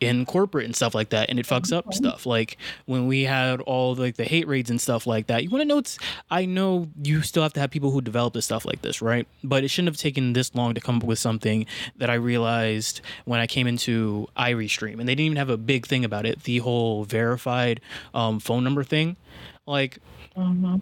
[0.05, 2.27] in corporate and stuff like that and it fucks up stuff.
[2.27, 5.63] Like when we had all like the hate raids and stuff like that you want
[5.63, 5.99] to know it's
[6.31, 9.27] i know you still have to have people who develop this stuff like this right?
[9.43, 13.01] But it shouldn't have taken this long to come up with something that i realized
[13.25, 16.45] when i came into iRestream and they didn't even have a big thing about it
[16.45, 17.81] the whole verified
[18.13, 19.17] um, phone number thing.
[19.67, 19.99] Like
[20.37, 20.77] mm-hmm.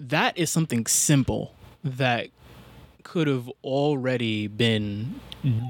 [0.00, 2.28] that is something simple that
[3.02, 5.20] could have already been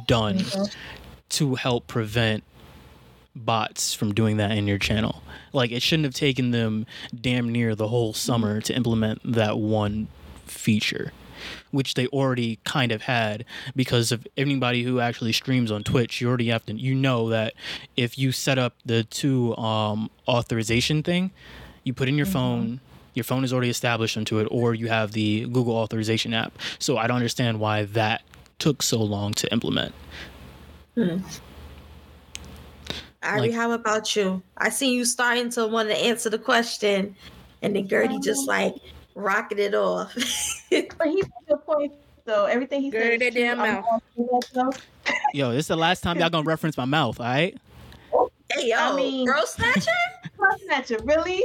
[0.06, 0.64] done mm-hmm
[1.30, 2.44] to help prevent
[3.34, 5.22] bots from doing that in your channel.
[5.52, 6.86] Like it shouldn't have taken them
[7.18, 10.08] damn near the whole summer to implement that one
[10.46, 11.12] feature,
[11.70, 13.44] which they already kind of had
[13.76, 17.54] because of anybody who actually streams on Twitch, you already have to you know that
[17.96, 21.30] if you set up the two um, authorization thing,
[21.84, 22.32] you put in your mm-hmm.
[22.32, 22.80] phone
[23.14, 26.56] your phone is already established into it or you have the Google authorization app.
[26.78, 28.22] So I don't understand why that
[28.60, 29.92] took so long to implement.
[30.98, 31.18] Hmm.
[33.22, 34.42] Ari, like, how about you?
[34.56, 37.14] I see you starting to want to answer the question,
[37.62, 38.74] and then Girdy just um, like
[39.14, 40.12] rocking it off.
[40.70, 41.92] but he's a point,
[42.24, 42.46] though.
[42.46, 43.20] Everything he said.
[43.20, 43.84] That damn mouth.
[45.32, 47.56] Yo, this is the last time y'all gonna reference my mouth, all right?
[48.52, 49.90] Hey, yo, I mean, girl snatcher,
[50.36, 51.44] girl snatcher, really?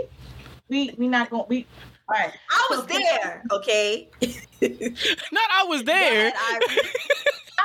[0.70, 1.68] We we not gonna we.
[2.10, 2.34] All right.
[2.50, 4.10] I was there, okay.
[4.62, 6.30] not I was there.
[6.30, 6.60] Ahead, I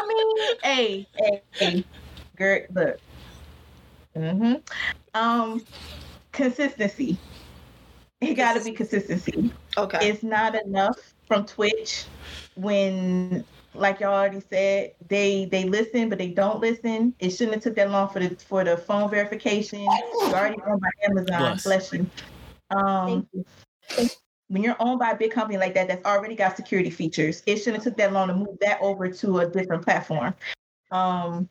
[0.07, 1.85] mean, hey, hey, hey,
[2.37, 2.99] Gert, look.
[4.17, 4.55] Mm-hmm.
[5.15, 5.65] Um,
[6.33, 7.17] consistency.
[8.21, 9.53] It got to be consistency.
[9.77, 10.09] Okay.
[10.09, 12.05] It's not enough from Twitch
[12.57, 13.45] when,
[13.75, 17.15] like y'all already said, they they listen but they don't listen.
[17.21, 19.87] It shouldn't have took that long for the for the phone verification.
[19.87, 21.59] It's already owned by Amazon.
[21.63, 22.11] Bless, Bless you.
[22.71, 23.45] Um, Thank you
[24.49, 27.57] when you're owned by a big company like that that's already got security features, it
[27.57, 30.35] shouldn't have took that long to move that over to a different platform.
[30.91, 31.49] Um,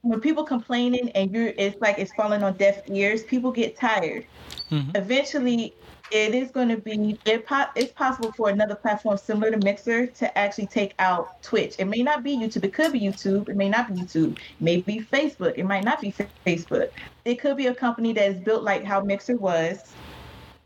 [0.00, 3.22] when people complaining and you're, it's like it's falling on deaf ears.
[3.22, 4.26] People get tired.
[4.70, 4.96] Mm-hmm.
[4.96, 5.74] Eventually,
[6.10, 10.06] it is going to be it po- it's possible for another platform similar to Mixer
[10.06, 11.76] to actually take out Twitch.
[11.78, 12.64] It may not be YouTube.
[12.64, 13.48] It could be YouTube.
[13.48, 14.32] It may not be YouTube.
[14.36, 15.54] It may be Facebook.
[15.56, 16.14] It might not be
[16.46, 16.90] Facebook.
[17.24, 19.94] It could be a company that is built like how Mixer was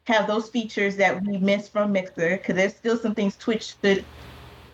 [0.09, 4.05] have those features that we missed from Mixer because there's still some things Twitch should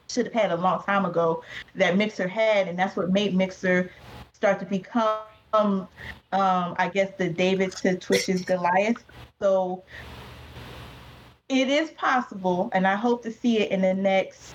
[0.09, 1.43] should have had a long time ago
[1.74, 3.91] that Mixer had, and that's what made Mixer
[4.32, 5.18] start to become,
[5.53, 5.89] um,
[6.78, 9.03] I guess, the David to Twitch's Goliath.
[9.41, 9.82] So
[11.49, 14.55] it is possible, and I hope to see it in the next.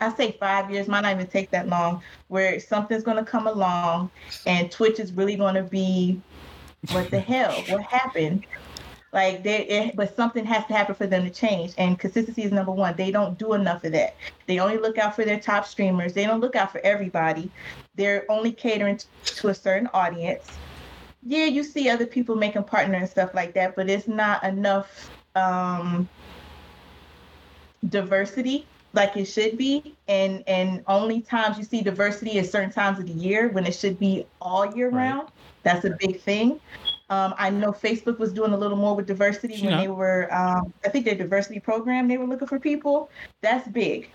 [0.00, 3.46] I say five years, might not even take that long, where something's going to come
[3.46, 4.10] along
[4.46, 6.18] and Twitch is really going to be,
[6.90, 7.52] what the hell?
[7.68, 8.46] What happened?
[9.12, 11.74] Like they, it, but something has to happen for them to change.
[11.78, 12.94] And consistency is number one.
[12.96, 14.14] They don't do enough of that.
[14.46, 16.12] They only look out for their top streamers.
[16.12, 17.50] They don't look out for everybody.
[17.96, 20.48] They're only catering to a certain audience.
[21.26, 25.10] Yeah, you see other people making partner and stuff like that, but it's not enough
[25.34, 26.08] um,
[27.88, 29.94] diversity like it should be.
[30.08, 33.74] And and only times you see diversity is certain times of the year when it
[33.74, 35.10] should be all year right.
[35.10, 35.28] round.
[35.62, 36.60] That's a big thing.
[37.10, 40.72] Um, I know Facebook was doing a little more with diversity when they were, um,
[40.84, 43.10] I think their diversity program, they were looking for people.
[43.40, 44.08] That's big.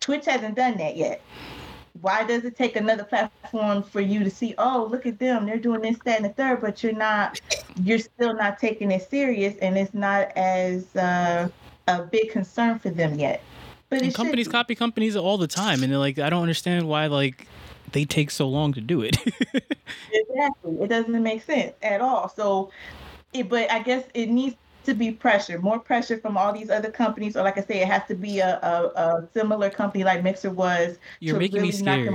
[0.00, 1.22] Twitch hasn't done that yet.
[2.02, 5.58] Why does it take another platform for you to see, oh, look at them, they're
[5.58, 7.40] doing this, that, and the third, but you're not,
[7.82, 11.48] you're still not taking it serious and it's not as uh,
[11.88, 13.42] a big concern for them yet.
[13.88, 17.48] But companies copy companies all the time, and they're like, I don't understand why like
[17.92, 19.16] they take so long to do it.
[20.12, 20.76] exactly.
[20.80, 22.28] It doesn't make sense at all.
[22.28, 22.70] So,
[23.32, 26.90] it, but I guess it needs to be pressure, more pressure from all these other
[26.90, 27.36] companies.
[27.36, 30.50] Or like I say, it has to be a, a, a similar company like Mixer
[30.50, 30.98] was.
[31.20, 32.08] You're making really me scared.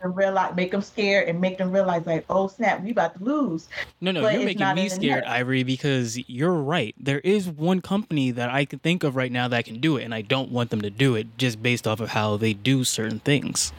[0.00, 3.24] them realize, make them scared, and make them realize like, oh snap, we about to
[3.24, 3.68] lose.
[4.00, 5.24] No, no, But you're making me scared.
[5.24, 6.94] Ivory, because you're right.
[6.98, 10.04] There is one company that I can think of right now that can do it,
[10.04, 12.84] and I don't want them to do it just based off of how they do
[12.84, 13.72] certain things.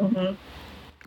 [0.00, 0.36] Mhm.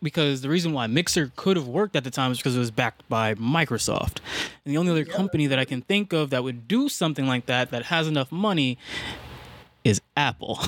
[0.04, 2.70] Because the reason why Mixer could have worked at the time is because it was
[2.72, 4.18] backed by Microsoft.
[4.66, 7.46] And the only other company that I can think of that would do something like
[7.48, 8.78] that that has enough money
[9.86, 10.60] is Apple.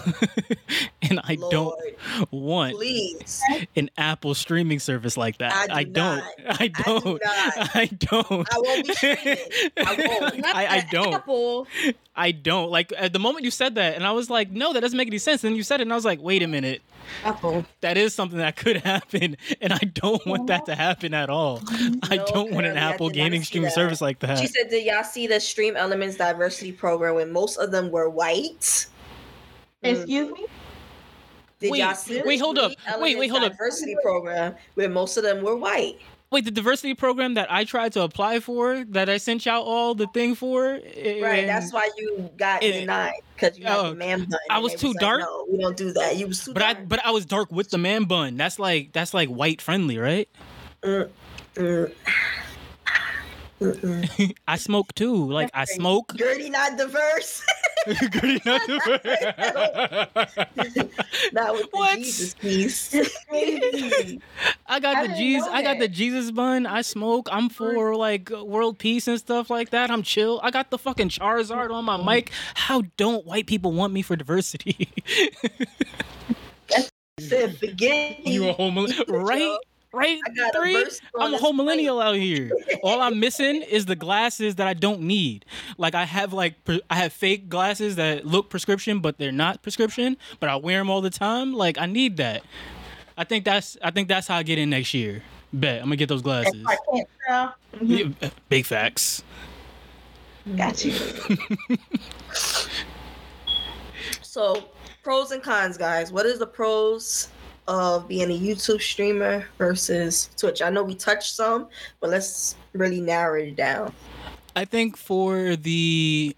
[1.01, 3.41] and I Lord, don't want please.
[3.75, 5.71] an Apple streaming service like that.
[5.71, 6.17] I do don't.
[6.45, 6.61] not.
[6.61, 7.21] I do don't.
[7.25, 8.47] I don't.
[8.53, 9.37] I won't be streaming.
[9.85, 10.45] I won't.
[10.55, 11.13] I, I don't.
[11.15, 11.67] Apple.
[12.15, 12.69] I don't.
[12.71, 15.07] Like at the moment you said that, and I was like, no, that doesn't make
[15.07, 15.43] any sense.
[15.43, 16.81] And you said it, and I was like, wait a minute,
[17.23, 17.65] Apple.
[17.81, 21.61] that is something that could happen, and I don't want that to happen at all.
[22.03, 24.39] I don't want an I Apple gaming see streaming service like that.
[24.39, 28.87] She said, "Did y'all see the StreamElements diversity program when most of them were white?"
[29.83, 29.95] Mm.
[29.95, 30.45] Excuse me.
[31.59, 32.71] Did Wait, y'all see the wait, hold up.
[32.71, 33.51] Stream Wait, wait, Elements hold up.
[33.53, 35.97] Diversity program where most of them were white.
[36.29, 39.95] Wait, the diversity program that I tried to apply for, that I sent y'all all
[39.95, 40.83] the thing for, Right.
[40.95, 44.39] and- That's why you got it- denied because you had oh, the man bun.
[44.49, 45.21] I was too like, dark?
[45.21, 46.17] no, we don't do that.
[46.17, 48.35] You was too But I, but I was dark with the man bun.
[48.35, 50.27] That's like that's like white friendly, right?
[50.83, 51.09] Mm,
[51.55, 51.91] mm.
[53.59, 54.35] Mm-mm.
[54.47, 55.31] I smoke too.
[55.31, 56.13] Like I smoke.
[56.13, 57.43] Girdy not diverse.
[57.85, 58.67] Good enough.
[61.33, 61.97] not with the What?
[61.97, 62.95] Jesus piece.
[64.67, 65.47] I got I the Jesus.
[65.49, 65.87] I got the.
[65.87, 66.65] Jesus bun.
[66.65, 67.29] I smoke.
[67.31, 67.53] I'm mm.
[67.53, 69.89] for like world peace and stuff like that.
[69.89, 70.39] I'm chill.
[70.43, 72.31] I got the fucking Charizard on my mic.
[72.55, 74.89] How don't white people want me for diversity?
[77.19, 78.15] Said begin.
[78.25, 79.57] you a whole mil- right?
[79.97, 80.19] Right?
[80.25, 80.85] I got a Three.
[81.19, 82.51] I'm a whole millennial out here.
[82.83, 85.45] All I'm missing is the glasses that I don't need.
[85.77, 89.61] Like I have like pre- I have fake glasses that look prescription but they're not
[89.63, 91.53] prescription, but I wear them all the time.
[91.53, 92.43] Like I need that.
[93.17, 95.23] I think that's I think that's how I get in next year.
[95.53, 96.53] Bet I'm gonna get those glasses.
[96.61, 97.55] If I can't tell.
[97.77, 98.15] Mhm.
[98.21, 99.23] Yeah, Big facts.
[100.55, 100.93] Got you.
[104.21, 104.65] So,
[105.03, 106.11] pros and cons, guys.
[106.11, 107.29] What is the pros
[107.67, 110.61] of being a YouTube streamer versus Twitch?
[110.61, 111.67] I know we touched some,
[111.99, 113.93] but let's really narrow it down.
[114.55, 116.35] I think for the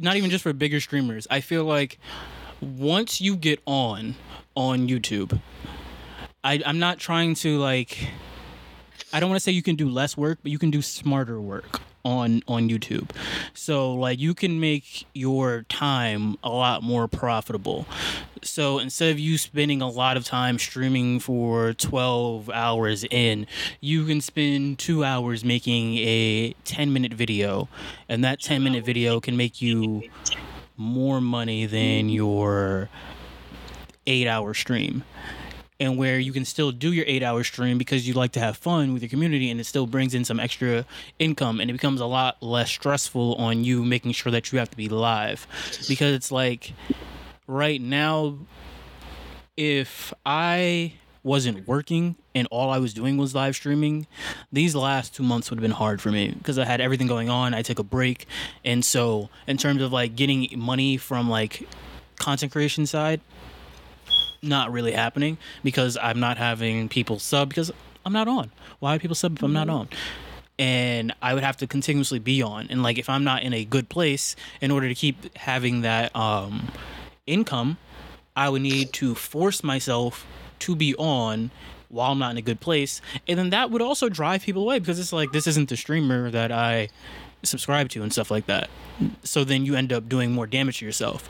[0.00, 1.98] not even just for bigger streamers, I feel like
[2.60, 4.14] once you get on
[4.54, 5.40] on YouTube,
[6.44, 8.08] I, I'm not trying to like
[9.12, 11.40] I don't want to say you can do less work, but you can do smarter
[11.40, 13.10] work on on YouTube.
[13.52, 17.84] So like you can make your time a lot more profitable.
[18.42, 23.46] So instead of you spending a lot of time streaming for 12 hours in,
[23.80, 27.68] you can spend 2 hours making a 10 minute video
[28.08, 30.02] and that 10 minute video can make you
[30.76, 32.88] more money than your
[34.06, 35.02] 8 hour stream
[35.78, 38.56] and where you can still do your eight hour stream because you like to have
[38.56, 40.84] fun with your community and it still brings in some extra
[41.18, 44.70] income and it becomes a lot less stressful on you making sure that you have
[44.70, 45.46] to be live.
[45.88, 46.72] Because it's like
[47.46, 48.38] right now
[49.56, 54.06] if i wasn't working and all i was doing was live streaming
[54.52, 57.30] these last two months would have been hard for me because i had everything going
[57.30, 57.54] on.
[57.54, 58.26] I took a break.
[58.64, 61.68] And so in terms of like getting money from like
[62.16, 63.20] content creation side
[64.42, 67.70] not really happening because I'm not having people sub because
[68.04, 68.50] I'm not on.
[68.78, 69.88] Why would people sub if I'm not on?
[70.58, 72.68] And I would have to continuously be on.
[72.70, 76.14] And like if I'm not in a good place in order to keep having that
[76.14, 76.68] um
[77.26, 77.78] income,
[78.34, 80.26] I would need to force myself
[80.60, 81.50] to be on
[81.88, 83.00] while I'm not in a good place.
[83.28, 86.30] And then that would also drive people away because it's like this isn't the streamer
[86.30, 86.88] that I
[87.42, 88.68] subscribe to and stuff like that.
[89.22, 91.28] So then you end up doing more damage to yourself.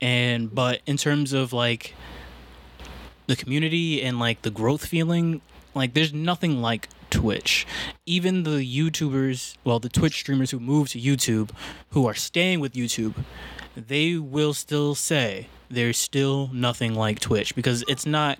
[0.00, 1.94] And but in terms of like
[3.26, 5.40] the community and like the growth feeling,
[5.74, 7.66] like there's nothing like Twitch.
[8.06, 11.50] Even the YouTubers, well, the Twitch streamers who move to YouTube,
[11.90, 13.14] who are staying with YouTube,
[13.76, 18.38] they will still say there's still nothing like Twitch because it's not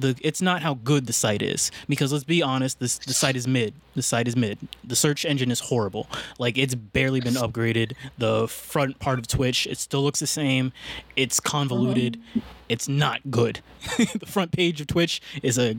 [0.00, 1.70] the it's not how good the site is.
[1.88, 4.58] Because let's be honest this the site is mid the site is mid.
[4.84, 6.06] The search engine is horrible.
[6.38, 7.94] Like it's barely been upgraded.
[8.16, 10.72] The front part of twitch it still looks the same.
[11.16, 12.20] It's convoluted.
[12.68, 13.60] It's not good.
[14.18, 15.76] The front page of twitch is a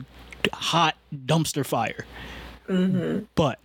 [0.52, 2.04] hot dumpster fire.
[2.68, 3.24] Mm-hmm.
[3.34, 3.58] but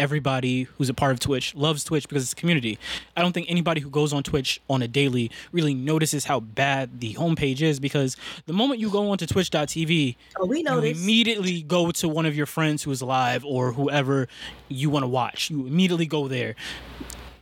[0.00, 2.78] everybody who's a part of Twitch loves Twitch because it's a community.
[3.16, 7.00] I don't think anybody who goes on Twitch on a daily really notices how bad
[7.00, 11.62] the homepage is because the moment you go onto twitch.tv, Oh, we know you immediately
[11.62, 14.26] go to one of your friends who is live or whoever
[14.68, 15.50] you want to watch.
[15.50, 16.56] You immediately go there.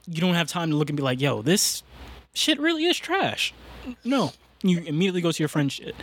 [0.06, 1.82] You don't have time to look and be like, yo, this
[2.34, 3.54] shit really is trash.
[4.04, 4.32] No.
[4.62, 5.94] you immediately go to your friend shit.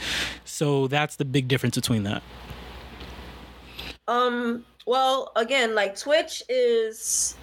[0.45, 2.23] So that's the big difference between that.
[4.07, 4.63] Um.
[4.85, 7.35] Well, again, like Twitch is.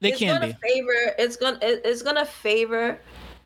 [0.00, 0.68] They it's can gonna be.
[0.68, 1.14] favor.
[1.18, 1.58] It's gonna.
[1.62, 2.98] It's gonna favor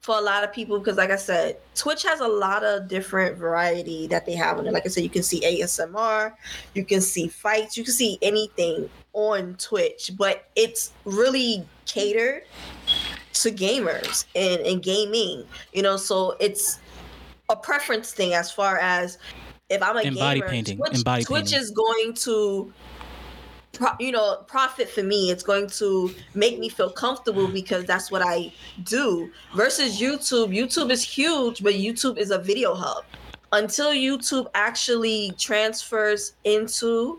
[0.02, 3.38] for a lot of people because, like I said, Twitch has a lot of different
[3.38, 4.72] variety that they have on it.
[4.72, 6.34] Like I said, you can see ASMR,
[6.74, 12.42] you can see fights, you can see anything on Twitch, but it's really catered
[13.34, 15.44] to gamers and, and gaming.
[15.72, 16.80] You know, so it's
[17.48, 19.18] a preference thing as far as
[19.72, 21.60] if I'm a And body gamer, painting, Twitch, and body Twitch painting.
[21.60, 22.72] is going to
[23.72, 28.10] pro- you know profit for me it's going to make me feel comfortable because that's
[28.10, 28.52] what i
[28.84, 33.04] do versus youtube youtube is huge but youtube is a video hub
[33.52, 37.18] until youtube actually transfers into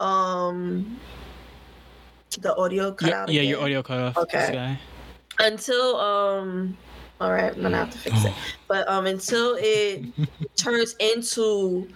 [0.00, 0.98] um
[2.40, 4.16] the audio cut Yeah, out yeah, your audio cut off.
[4.18, 4.76] Okay.
[5.40, 6.76] until um
[7.20, 8.32] all right i'm gonna have to fix it
[8.68, 10.04] but um until it
[10.56, 11.88] turns into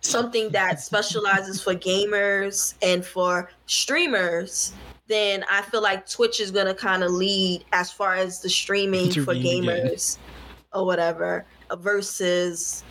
[0.00, 4.72] something that specializes for gamers and for streamers
[5.06, 9.10] then i feel like twitch is gonna kind of lead as far as the streaming
[9.10, 10.18] for gamers
[10.72, 11.44] or whatever
[11.78, 12.84] versus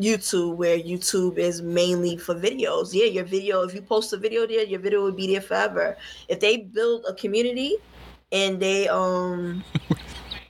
[0.00, 2.90] YouTube, where YouTube is mainly for videos.
[2.92, 5.96] Yeah, your video, if you post a video there, your video would be there forever.
[6.28, 7.76] If they build a community
[8.32, 9.64] and they um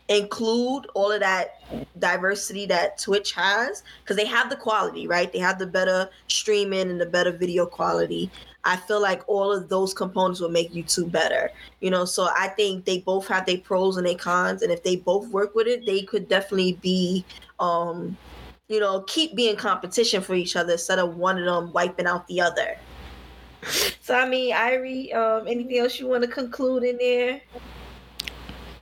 [0.09, 1.63] include all of that
[1.99, 5.33] diversity that Twitch has, because they have the quality, right?
[5.33, 8.31] They have the better streaming and the better video quality.
[8.65, 11.51] I feel like all of those components will make YouTube better.
[11.81, 14.83] You know, so I think they both have their pros and their cons, and if
[14.83, 17.25] they both work with it, they could definitely be
[17.59, 18.17] um
[18.69, 22.27] you know, keep being competition for each other instead of one of them wiping out
[22.27, 22.77] the other.
[24.01, 27.41] So I mean, Irry, um, anything else you want to conclude in there?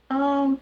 [0.09, 0.59] Um,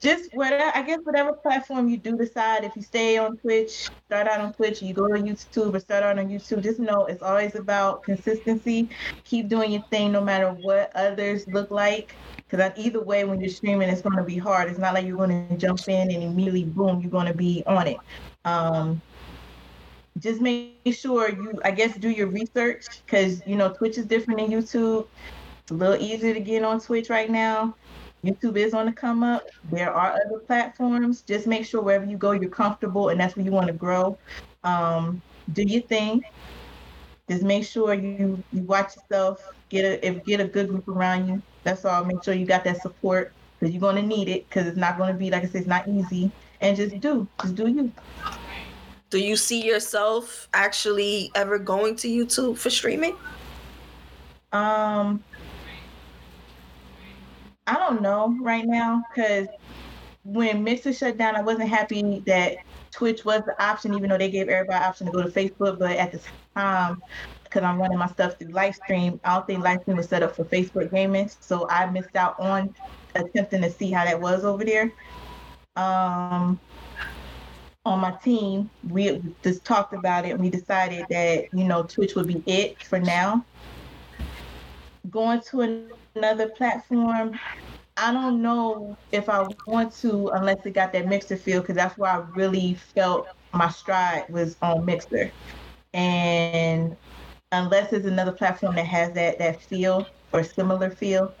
[0.00, 4.26] just whatever I guess whatever platform you do decide, if you stay on Twitch, start
[4.28, 7.22] out on Twitch, you go to YouTube or start out on YouTube, just know it's
[7.22, 8.90] always about consistency.
[9.24, 12.18] Keep doing your thing no matter what others look like.
[12.48, 14.70] Because either way, when you're streaming, it's going to be hard.
[14.70, 17.62] It's not like you're going to jump in and immediately, boom, you're going to be
[17.66, 18.02] on it.
[18.44, 19.02] Um,
[20.18, 24.40] just make sure you, I guess, do your research because you know Twitch is different
[24.40, 25.06] than YouTube.
[25.62, 27.74] It's a little easier to get on Twitch right now.
[28.24, 29.46] YouTube is on the come up.
[29.70, 31.22] There are other platforms.
[31.22, 34.18] Just make sure wherever you go, you're comfortable and that's where you want to grow.
[34.64, 36.24] Um, do your thing.
[37.28, 39.52] Just make sure you you watch yourself.
[39.68, 41.42] Get a if get a good group around you.
[41.62, 42.04] That's all.
[42.04, 45.14] Make sure you got that support because you're gonna need it because it's not gonna
[45.14, 46.30] be like I said, it's not easy.
[46.60, 47.92] And just do, just do you.
[49.10, 53.16] Do you see yourself actually ever going to YouTube for streaming?
[54.52, 55.22] Um,
[57.68, 59.46] I don't know right now because
[60.24, 62.56] when Mixer shut down, I wasn't happy that
[62.92, 65.78] Twitch was the option, even though they gave everybody option to go to Facebook.
[65.78, 66.22] But at the
[66.56, 66.96] time,
[67.44, 70.46] because I'm running my stuff through Livestream, I don't think Livestream was set up for
[70.46, 72.72] Facebook gaming, so I missed out on
[73.14, 74.92] attempting to see how that was over there.
[75.76, 76.60] Um,
[77.84, 82.14] on my team, we just talked about it and we decided that you know Twitch
[82.14, 83.44] would be it for now
[85.10, 87.40] going to an- another platform,
[87.96, 91.98] I don't know if I want to unless it got that mixer feel because that's
[91.98, 95.34] where I really felt my stride was on mixer.
[95.94, 96.96] And
[97.52, 101.34] unless there's another platform that has that that feel or similar feel,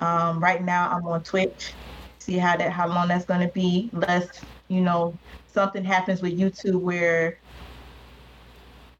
[0.00, 1.76] um, right now I'm on Twitch.
[2.20, 3.90] See how that how long that's gonna be.
[3.94, 7.38] Unless you know something happens with YouTube where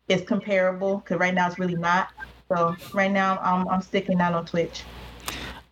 [0.08, 2.08] it's comparable because right now it's really not.
[2.48, 4.82] So right now I'm I'm sticking out on Twitch.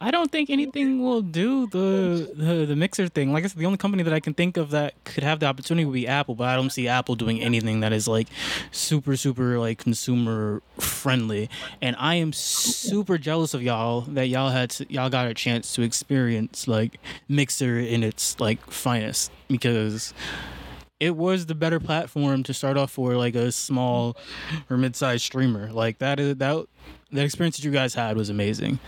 [0.03, 3.33] I don't think anything will do the, the the mixer thing.
[3.33, 5.47] Like I said, the only company that I can think of that could have the
[5.47, 8.27] opportunity would be Apple, but I don't see Apple doing anything that is like
[8.73, 11.49] super super like consumer friendly.
[11.81, 15.73] And I am super jealous of y'all that y'all had to, y'all got a chance
[15.75, 16.99] to experience like
[17.29, 20.13] mixer in its like finest because
[21.03, 24.17] it was the better platform to start off for like a small
[24.71, 25.73] or mid-sized streamer.
[25.73, 26.67] Like that is that
[27.11, 28.79] that experience that you guys had was amazing.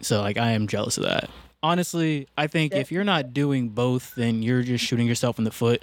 [0.00, 1.28] So like I am jealous of that.
[1.62, 5.52] Honestly, I think if you're not doing both, then you're just shooting yourself in the
[5.52, 5.82] foot.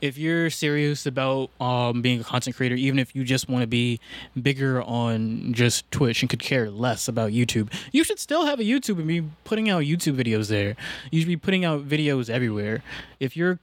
[0.00, 3.66] If you're serious about um, being a content creator, even if you just want to
[3.66, 4.00] be
[4.40, 8.62] bigger on just Twitch and could care less about YouTube, you should still have a
[8.62, 10.76] YouTube and be putting out YouTube videos there.
[11.10, 12.82] You should be putting out videos everywhere.
[13.20, 13.58] If you're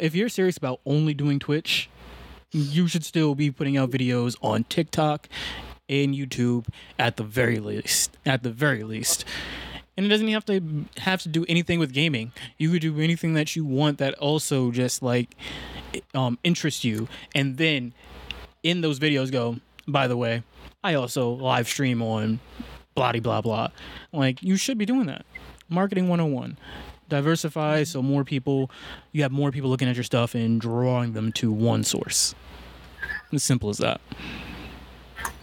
[0.00, 1.88] if you're serious about only doing Twitch,
[2.50, 5.28] you should still be putting out videos on TikTok
[5.88, 6.66] and YouTube
[6.98, 8.16] at the very least.
[8.26, 9.24] At the very least.
[9.96, 12.32] and it doesn't have to have to do anything with gaming.
[12.58, 15.34] You could do anything that you want that also just like
[16.14, 17.92] um interests you, and then
[18.62, 19.56] in those videos go.
[19.88, 20.42] By the way,
[20.84, 22.40] I also live stream on
[22.94, 23.68] blah blah blah.
[24.12, 25.24] Like you should be doing that.
[25.68, 26.56] Marketing 101.
[27.12, 28.70] Diversify so more people
[29.12, 32.34] you have more people looking at your stuff and drawing them to one source.
[33.30, 34.00] As simple as that.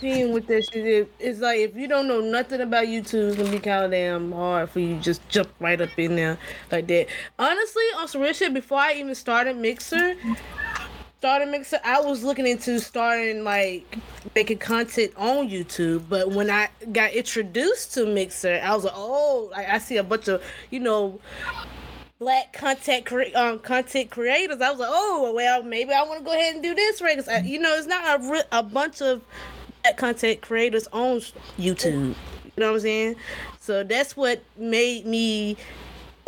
[0.01, 3.51] Thing with this shit, it's like if you don't know nothing about YouTube, it's gonna
[3.51, 6.39] be kind of damn hard for you just jump right up in there
[6.71, 7.05] like that.
[7.37, 10.15] Honestly, on some real shit, before I even started Mixer,
[11.19, 13.97] started Mixer, I was looking into starting like
[14.35, 16.03] making content on YouTube.
[16.07, 20.03] But when I got introduced to Mixer, I was like, oh, like, I see a
[20.03, 21.19] bunch of you know
[22.19, 24.61] black content cre- um, content creators.
[24.61, 27.17] I was like, oh well, maybe I want to go ahead and do this right.
[27.17, 29.21] Cause I, you know, it's not a, re- a bunch of
[29.83, 31.17] black content creators on
[31.57, 32.15] YouTube.
[32.55, 33.15] You know what I'm saying?
[33.59, 35.57] So that's what made me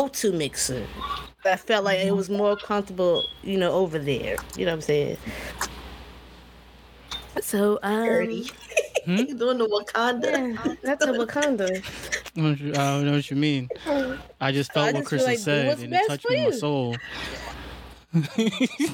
[0.01, 0.85] go to Mixer.
[1.45, 4.37] I felt like it was more comfortable, you know, over there.
[4.55, 5.17] You know what I'm saying?
[7.39, 8.51] So, um, Dirty.
[9.05, 9.17] Hmm?
[9.17, 10.53] You doing the Wakanda?
[10.65, 11.83] yeah, that's a Wakanda.
[12.37, 13.69] I don't know what you mean.
[14.39, 16.43] I just felt I what just feel Kristen like said and it touched me in
[16.45, 16.95] my soul.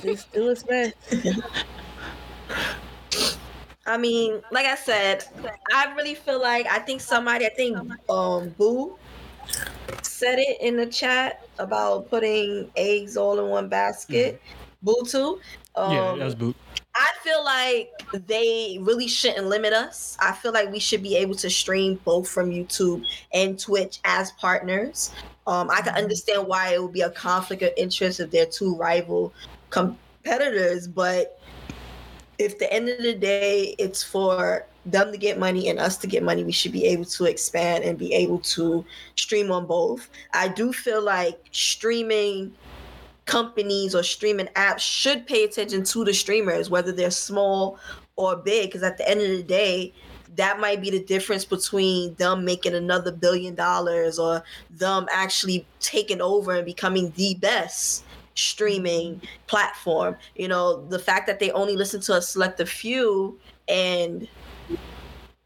[0.02, 0.96] Just do what's best.
[3.86, 5.24] I mean, like I said,
[5.74, 7.78] I really feel like I think somebody, I think
[8.10, 8.98] um Boo
[10.18, 14.42] said it in the chat about putting eggs all in one basket.
[14.82, 15.40] Boo too.
[15.76, 16.56] Um, yeah, that was boot.
[16.96, 17.92] I feel like
[18.26, 20.18] they really shouldn't limit us.
[20.20, 24.32] I feel like we should be able to stream both from YouTube and Twitch as
[24.32, 25.12] partners.
[25.46, 28.76] Um, I can understand why it would be a conflict of interest if they're two
[28.76, 29.32] rival
[29.70, 31.40] competitors, but
[32.40, 36.08] if the end of the day it's for them to get money and us to
[36.08, 38.84] get money, we should be able to expand and be able to
[39.16, 40.10] stream on both.
[40.34, 42.54] I do feel like streaming
[43.26, 47.78] companies or streaming apps should pay attention to the streamers, whether they're small
[48.16, 49.94] or big, because at the end of the day,
[50.38, 56.22] that might be the difference between them making another billion dollars or them actually taking
[56.22, 60.16] over and becoming the best streaming platform.
[60.36, 64.28] You know, the fact that they only listen to a selective few and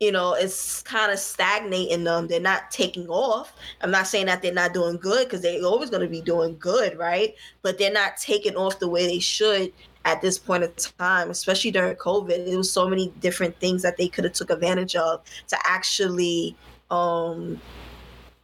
[0.01, 2.27] you know, it's kind of stagnating them.
[2.27, 3.53] They're not taking off.
[3.81, 6.57] I'm not saying that they're not doing good because they're always going to be doing
[6.57, 7.35] good, right?
[7.61, 9.71] But they're not taking off the way they should
[10.05, 12.47] at this point of time, especially during COVID.
[12.47, 16.55] There was so many different things that they could have took advantage of to actually
[16.89, 17.61] um,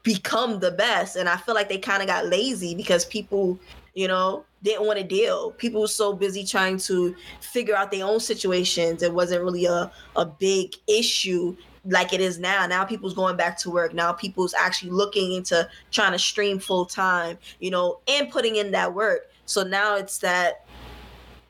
[0.04, 1.16] become the best.
[1.16, 3.60] And I feel like they kind of got lazy because people,
[3.98, 5.50] you know, didn't want to deal.
[5.54, 9.02] People were so busy trying to figure out their own situations.
[9.02, 12.68] It wasn't really a, a big issue like it is now.
[12.68, 13.96] Now people's going back to work.
[13.96, 18.70] Now people's actually looking into trying to stream full time, you know, and putting in
[18.70, 19.32] that work.
[19.48, 20.68] So now it's that,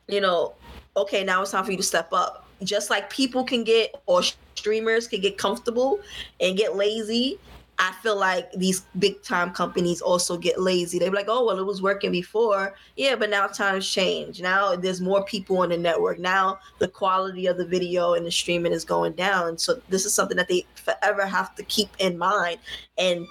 [0.06, 0.54] you know,
[0.96, 2.46] okay, now it's time for you to step up.
[2.62, 4.22] Just like people can get or
[4.54, 6.00] streamers can get comfortable
[6.40, 7.38] and get lazy
[7.80, 10.98] I feel like these big time companies also get lazy.
[10.98, 12.74] They're like, oh, well, it was working before.
[12.96, 14.42] Yeah, but now times change.
[14.42, 16.18] Now there's more people on the network.
[16.18, 19.58] Now the quality of the video and the streaming is going down.
[19.58, 22.58] So this is something that they forever have to keep in mind
[22.96, 23.26] and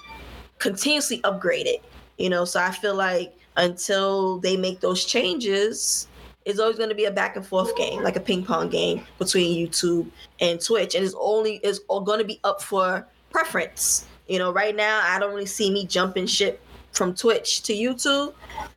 [0.60, 1.84] continuously upgrade it.
[2.18, 6.08] You know, so I feel like until they make those changes,
[6.46, 9.06] it's always going to be a back and forth game, like a ping pong game
[9.20, 14.06] between YouTube and Twitch, and it's only is going to be up for preference.
[14.28, 16.62] You know, right now I don't really see me jumping ship
[16.92, 18.34] from Twitch to YouTube.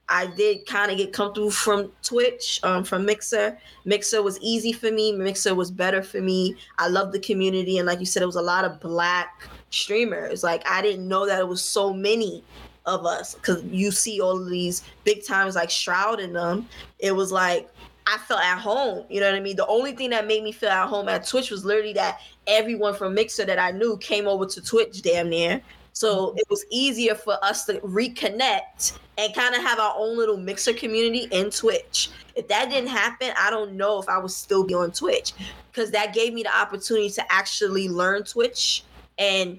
[0.09, 3.59] I did kind of get comfortable from Twitch, um, from Mixer.
[3.85, 5.13] Mixer was easy for me.
[5.13, 6.57] Mixer was better for me.
[6.79, 10.43] I love the community, and like you said, it was a lot of black streamers.
[10.43, 12.45] Like I didn't know that it was so many
[12.87, 16.69] of us because you see all of these big times like Shroud in them.
[16.99, 17.69] It was like
[18.07, 19.05] I felt at home.
[19.09, 19.57] You know what I mean?
[19.57, 22.21] The only thing that made me feel at home at Twitch was literally that
[22.51, 25.63] everyone from Mixer that I knew came over to Twitch damn near.
[25.93, 26.39] So mm-hmm.
[26.39, 30.73] it was easier for us to reconnect and kind of have our own little Mixer
[30.75, 32.11] community in Twitch.
[32.35, 35.33] If that didn't happen, I don't know if I would still be on Twitch
[35.71, 38.85] because that gave me the opportunity to actually learn Twitch
[39.19, 39.59] and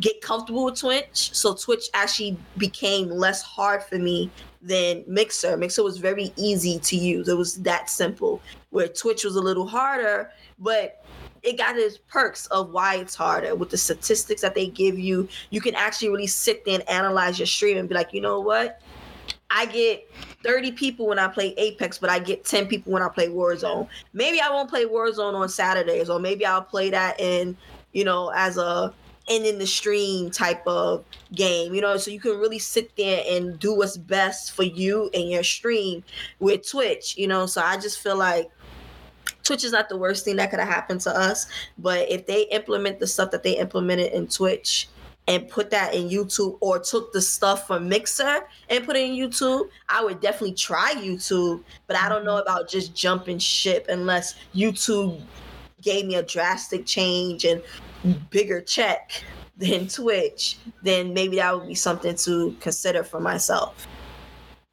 [0.00, 1.34] get comfortable with Twitch.
[1.34, 4.30] So Twitch actually became less hard for me
[4.62, 5.56] than Mixer.
[5.56, 7.28] Mixer was very easy to use.
[7.28, 8.40] It was that simple.
[8.70, 11.01] Where Twitch was a little harder, but
[11.42, 15.28] it got its perks of why it's harder with the statistics that they give you.
[15.50, 18.40] You can actually really sit there and analyze your stream and be like, you know
[18.40, 18.80] what?
[19.50, 20.08] I get
[20.44, 23.86] 30 people when I play Apex, but I get 10 people when I play Warzone.
[24.12, 27.56] Maybe I won't play Warzone on Saturdays, or maybe I'll play that in,
[27.92, 28.94] you know, as a
[29.28, 33.22] end in the stream type of game, you know, so you can really sit there
[33.28, 36.02] and do what's best for you and your stream
[36.40, 37.46] with Twitch, you know.
[37.46, 38.50] So I just feel like
[39.42, 41.46] Twitch is not the worst thing that could have happened to us,
[41.78, 44.88] but if they implement the stuff that they implemented in Twitch
[45.28, 49.12] and put that in YouTube or took the stuff from Mixer and put it in
[49.12, 52.48] YouTube, I would definitely try YouTube, but I don't know mm-hmm.
[52.48, 55.20] about just jumping ship unless YouTube
[55.80, 57.62] gave me a drastic change and
[58.30, 59.22] bigger check
[59.56, 63.86] than Twitch, then maybe that would be something to consider for myself.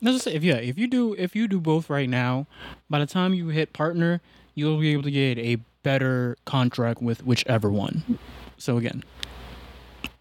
[0.02, 2.48] Let's just say if yeah, if you do if you do both right now,
[2.90, 4.22] by the time you hit partner,
[4.56, 8.20] you'll be able to get a better contract with whichever one.
[8.58, 9.04] So again,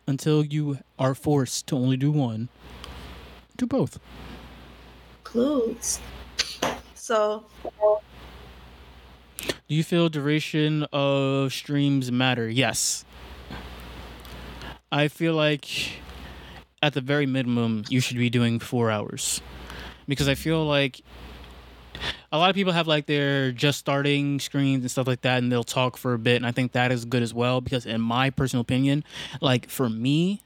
[0.07, 2.49] until you are forced to only do one,
[3.57, 3.99] do both.
[5.25, 6.01] Clues.
[6.95, 7.45] So
[9.67, 12.49] do you feel duration of streams matter?
[12.49, 13.05] Yes.
[14.91, 16.01] I feel like
[16.81, 19.43] at the very minimum you should be doing 4 hours.
[20.07, 21.03] Because I feel like
[22.33, 25.51] a lot of people have like their just starting screens and stuff like that and
[25.51, 28.01] they'll talk for a bit and i think that is good as well because in
[28.01, 29.05] my personal opinion
[29.41, 30.43] like for me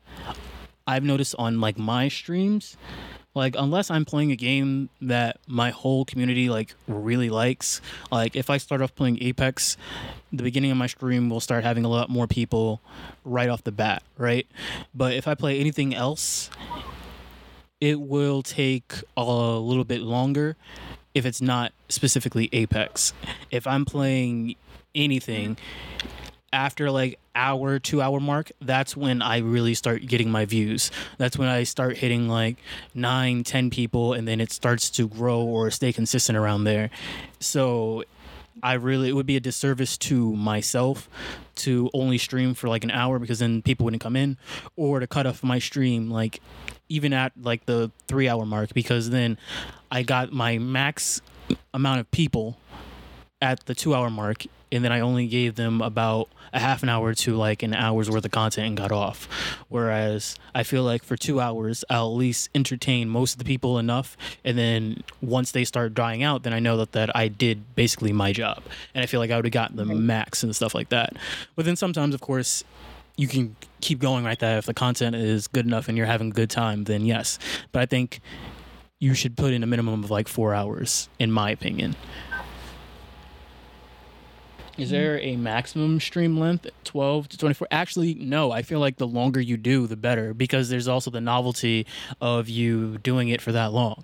[0.87, 2.77] i've noticed on like my streams
[3.35, 7.81] like unless i'm playing a game that my whole community like really likes
[8.11, 9.77] like if i start off playing apex
[10.33, 12.81] the beginning of my stream will start having a lot more people
[13.25, 14.47] right off the bat right?
[14.95, 16.51] But if i play anything else
[17.81, 20.57] it will take a little bit longer
[21.15, 23.13] if it's not specifically Apex.
[23.51, 24.57] If I'm playing
[24.95, 25.57] anything
[26.53, 30.91] after like hour, two hour mark, that's when I really start getting my views.
[31.19, 32.57] That's when I start hitting like
[32.95, 36.91] nine, ten people, and then it starts to grow or stay consistent around there.
[37.41, 38.05] So
[38.63, 41.09] I really it would be a disservice to myself
[41.55, 44.37] to only stream for like an hour because then people wouldn't come in,
[44.77, 46.41] or to cut off my stream like
[46.93, 49.39] even at like the three hour mark because then
[49.91, 51.23] I got my max
[51.73, 52.59] amount of people
[53.41, 56.89] at the two hour mark and then I only gave them about a half an
[56.89, 59.29] hour to like an hour's worth of content and got off.
[59.69, 63.79] Whereas I feel like for two hours, I'll at least entertain most of the people
[63.79, 64.17] enough.
[64.45, 68.13] And then once they start dying out, then I know that, that I did basically
[68.13, 68.63] my job.
[68.95, 71.15] And I feel like I would have gotten the max and stuff like that.
[71.55, 72.65] But then sometimes, of course,
[73.17, 74.59] you can keep going like that.
[74.59, 77.39] If the content is good enough and you're having a good time, then yes.
[77.73, 78.21] But I think
[78.99, 81.97] you should put in a minimum of like four hours, in my opinion.
[84.79, 87.69] Is there a maximum stream length, 12 to 24?
[87.71, 88.51] Actually, no.
[88.51, 91.87] I feel like the longer you do, the better because there's also the novelty
[92.21, 94.03] of you doing it for that long.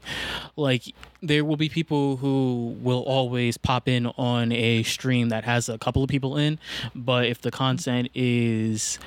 [0.57, 5.71] Like, there will be people who will always pop in on a stream that has
[5.71, 6.59] a couple of people in,
[6.95, 8.99] but if the content is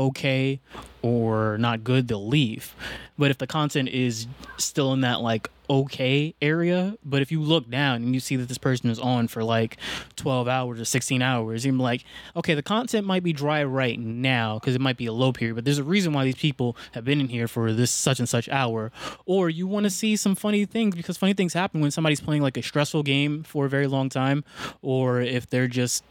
[0.00, 0.60] okay
[1.02, 2.74] or not good, they'll leave.
[3.18, 4.26] But if the content is
[4.58, 8.48] still in that like okay area, but if you look down and you see that
[8.48, 9.76] this person is on for like
[10.16, 14.58] 12 hours or 16 hours, you're like, okay, the content might be dry right now
[14.58, 17.04] because it might be a low period, but there's a reason why these people have
[17.04, 18.90] been in here for this such and such hour.
[19.26, 22.42] Or you want to see some funny things because funny things happen when somebody's playing
[22.42, 24.44] like a stressful game for a very long time,
[24.82, 26.04] or if they're just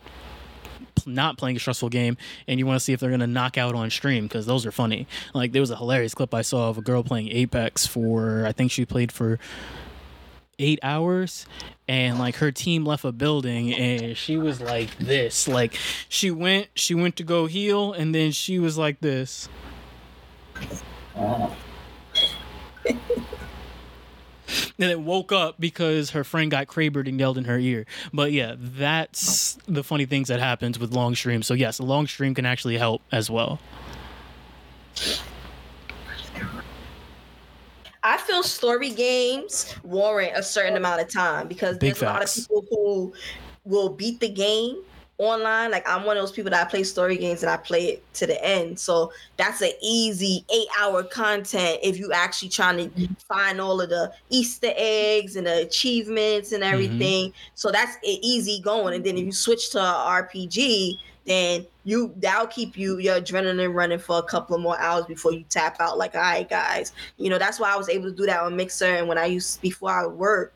[1.08, 3.58] not playing a stressful game and you want to see if they're going to knock
[3.58, 5.08] out on stream because those are funny.
[5.34, 8.52] Like there was a hilarious clip I saw of a girl playing Apex for I
[8.52, 9.40] think she played for
[10.58, 11.46] eight hours
[11.88, 15.48] and like her team left a building and she was like this.
[15.48, 15.78] Like
[16.10, 19.48] she went she went to go heal and then she was like this
[21.16, 21.56] oh.
[24.80, 27.86] and then woke up because her friend got crabered and yelled in her ear.
[28.14, 31.48] But yeah, that's the funny things that happens with long streams.
[31.48, 33.60] So yes, a long stream can actually help as well.
[38.02, 42.48] I feel story games warrant a certain amount of time because Big there's facts.
[42.50, 43.14] a lot of people who
[43.66, 44.82] will beat the game
[45.20, 45.70] online.
[45.70, 48.14] Like I'm one of those people that I play story games and I play it
[48.16, 48.80] to the end.
[48.80, 53.14] So that's an easy eight hour content if you actually trying to mm-hmm.
[53.28, 56.74] find all of the Easter eggs and the achievements and mm-hmm.
[56.74, 57.34] everything.
[57.54, 58.96] So that's easy going.
[58.96, 59.82] And then if you switch to a
[60.24, 65.06] RPG, then you that'll keep you your adrenaline running for a couple of more hours
[65.06, 65.98] before you tap out.
[65.98, 68.56] Like, all right, guys, you know that's why I was able to do that on
[68.56, 68.86] Mixer.
[68.86, 70.56] And when I used before I worked,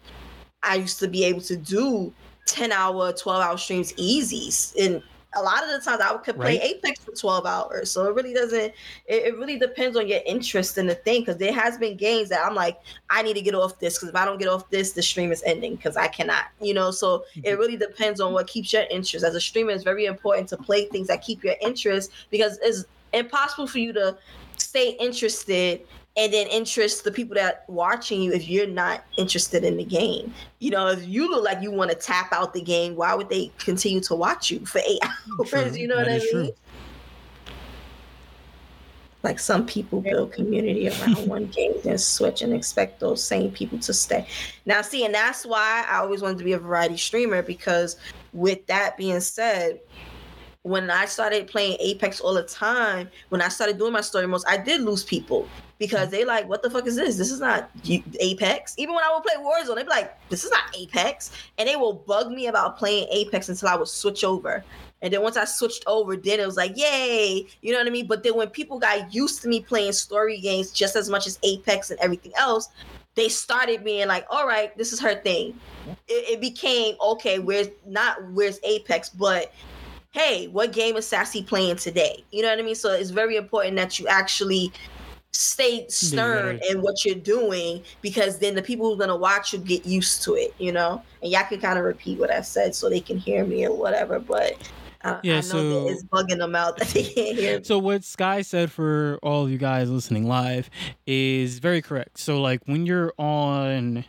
[0.64, 2.12] I used to be able to do
[2.46, 4.52] 10 hour, 12 hour streams easy.
[4.82, 5.02] And
[5.36, 6.76] a lot of the times I could play Right.
[6.76, 7.92] Apex for 12 hours.
[7.92, 8.76] So it really doesn't, it,
[9.08, 11.22] it really depends on your interest in the thing.
[11.22, 12.80] Because there has been games that I'm like,
[13.10, 13.98] I need to get off this.
[13.98, 16.74] Because if I don't get off this, the stream is ending because I cannot, you
[16.74, 16.92] know?
[16.92, 17.42] So mm-hmm.
[17.46, 19.26] it really depends on what keeps your interest.
[19.26, 22.86] As a streamer, it's very important to play things that keep your interest because it's
[23.14, 24.18] impossible for you to
[24.58, 25.82] stay interested
[26.16, 30.34] and then interest the people that watching you if you're not interested in the game.
[30.60, 33.30] You know, if you look like you want to tap out the game, why would
[33.30, 35.00] they continue to watch you for eight
[35.40, 35.50] hours?
[35.50, 35.72] True.
[35.72, 36.44] You know That what I is true.
[36.44, 36.52] mean?
[39.24, 43.80] Like some people build community around one game, then switch and expect those same people
[43.80, 44.28] to stay.
[44.66, 47.96] Now, see, and that's why I always wanted to be a variety streamer because,
[48.34, 49.80] with that being said,
[50.64, 54.46] when I started playing Apex all the time, when I started doing my story modes,
[54.48, 55.48] I did lose people
[55.78, 57.18] because they like, what the fuck is this?
[57.18, 57.70] This is not
[58.20, 58.74] Apex.
[58.78, 61.76] Even when I would play Warzone, they'd be like, this is not Apex, and they
[61.76, 64.64] will bug me about playing Apex until I would switch over.
[65.02, 67.90] And then once I switched over, then it was like, yay, you know what I
[67.90, 68.08] mean?
[68.08, 71.40] But then when people got used to me playing story games just as much as
[71.44, 72.70] Apex and everything else,
[73.16, 75.60] they started being like, all right, this is her thing.
[76.08, 77.40] It, it became okay.
[77.40, 79.52] Where's not where's Apex, but
[80.14, 82.24] hey, what game is Sassy playing today?
[82.32, 82.76] You know what I mean?
[82.76, 84.72] So it's very important that you actually
[85.32, 86.72] stay stern Yeah.
[86.74, 90.22] in what you're doing because then the people who are gonna watch you get used
[90.24, 91.02] to it, you know.
[91.24, 93.76] And y'all can kind of repeat what I said so they can hear me or
[93.76, 94.20] whatever.
[94.20, 94.54] But
[95.04, 97.58] uh, I, Yeah, I know so- that it's bugging them out that they can't hear.
[97.58, 97.64] Me.
[97.64, 100.70] So what Sky said for all of you guys listening live
[101.08, 102.20] is very correct.
[102.20, 104.06] So like when you're on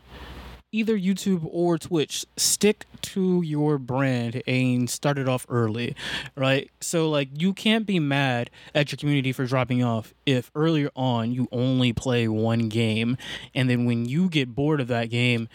[0.74, 5.94] either YouTube or Twitch, stick to your brand and start it off early,
[6.34, 6.70] right?
[6.80, 11.32] So like you can't be mad at your community for dropping off if earlier on
[11.32, 13.16] you only play one game
[13.54, 15.48] and then when you get bored of that game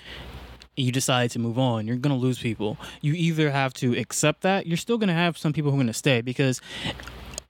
[0.75, 2.77] you decide to move on, you're gonna lose people.
[3.01, 5.93] You either have to accept that, you're still gonna have some people who are gonna
[5.93, 6.61] stay because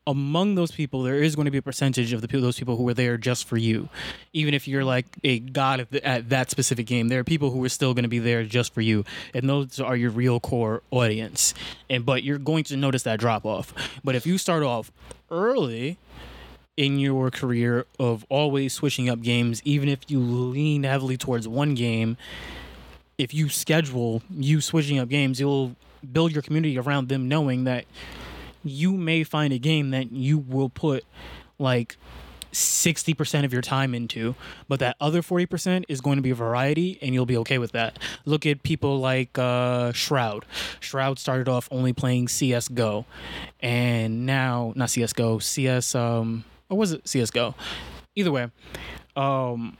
[0.10, 2.76] among those people, there is going to be a percentage of the people, those people
[2.76, 3.90] who are there just for you.
[4.34, 7.52] Even if you're like a god at, the, at that specific game, there are people
[7.52, 9.06] who are still going to be there just for you,
[9.36, 11.54] and those are your real core audience.
[11.92, 13.72] And but you're going to notice that drop off.
[14.04, 14.92] But if you start off
[15.30, 16.00] early
[16.76, 21.76] in your career of always switching up games, even if you lean heavily towards one
[21.76, 22.18] game,
[23.20, 25.76] if you schedule you switching up games, you'll
[26.12, 27.86] build your community around them knowing that
[28.64, 31.06] you may find a game that you will put
[31.58, 31.98] like
[32.52, 34.36] 60% of your time into,
[34.68, 38.00] but that other 40% is going to be variety and you'll be okay with that.
[38.26, 40.46] Look at people like uh, Shroud.
[40.80, 43.06] Shroud started off only playing CSGO
[43.60, 47.54] and now, not CSGO, CS, um, or was it CSGO?
[48.16, 48.50] Either way,
[49.16, 49.78] um,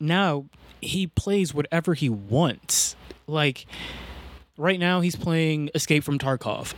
[0.00, 0.46] now
[0.80, 2.96] he plays whatever he wants.
[3.26, 3.66] Like,
[4.56, 6.74] right now he's playing Escape from Tarkov.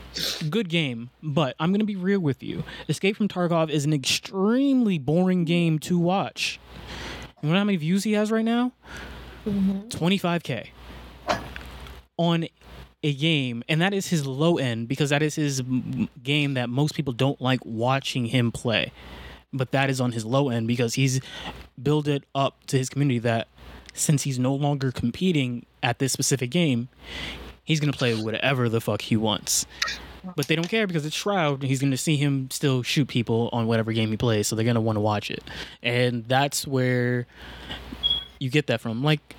[0.50, 2.64] Good game, but I'm going to be real with you.
[2.88, 6.58] Escape from Tarkov is an extremely boring game to watch.
[7.42, 8.72] You know how many views he has right now?
[9.46, 10.68] 25k
[12.16, 12.48] on
[13.02, 15.62] a game, and that is his low end because that is his
[16.22, 18.92] game that most people don't like watching him play.
[19.52, 21.20] But that is on his low end because he's
[21.80, 23.48] built it up to his community that
[23.94, 26.88] since he's no longer competing at this specific game,
[27.66, 29.66] he's gonna play whatever the fuck he wants.
[30.34, 31.60] But they don't care because it's Shroud.
[31.60, 34.64] And he's gonna see him still shoot people on whatever game he plays, so they're
[34.64, 35.44] gonna want to watch it.
[35.82, 37.26] And that's where
[38.40, 39.04] you get that from.
[39.04, 39.36] Like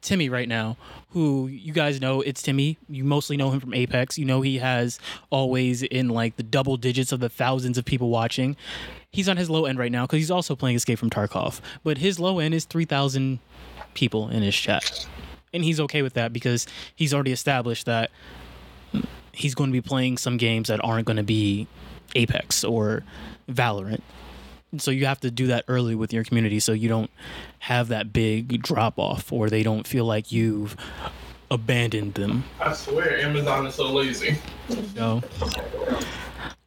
[0.00, 0.76] Timmy right now,
[1.10, 2.78] who you guys know it's Timmy.
[2.88, 4.18] You mostly know him from Apex.
[4.18, 4.98] You know he has
[5.30, 8.56] always in like the double digits of the thousands of people watching.
[9.10, 11.60] He's on his low end right now because he's also playing Escape from Tarkov.
[11.82, 13.38] But his low end is 3,000
[13.94, 15.06] people in his chat.
[15.52, 18.10] And he's okay with that because he's already established that
[19.32, 21.66] he's going to be playing some games that aren't going to be
[22.14, 23.04] Apex or
[23.48, 24.02] Valorant.
[24.76, 27.10] So you have to do that early with your community so you don't
[27.60, 30.76] have that big drop off or they don't feel like you've
[31.50, 32.44] abandoned them.
[32.60, 34.36] I swear, Amazon is so lazy.
[34.94, 35.22] So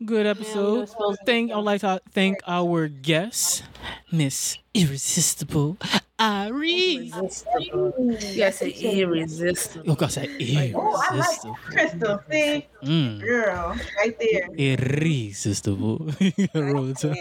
[0.04, 0.90] good episode.
[1.26, 3.64] Thank I'd like to thank our guest,
[4.12, 5.78] Miss Irresistible
[6.18, 7.12] Irry.
[7.12, 9.92] Yes, it's irresistible.
[9.92, 10.30] Oh gosh, that
[10.76, 11.58] Oh, I like irresistible.
[11.66, 12.22] Crystal.
[12.32, 13.20] See, Mm.
[13.22, 14.48] girl, right there.
[14.56, 16.12] Irresistible.
[16.20, 17.16] You gotta roll the tongue.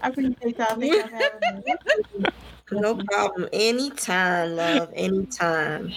[0.00, 0.76] I appreciate y'all.
[0.78, 1.74] Thank y'all for having me.
[2.70, 3.48] No problem.
[3.52, 4.90] Anytime, love.
[4.94, 5.92] Anytime.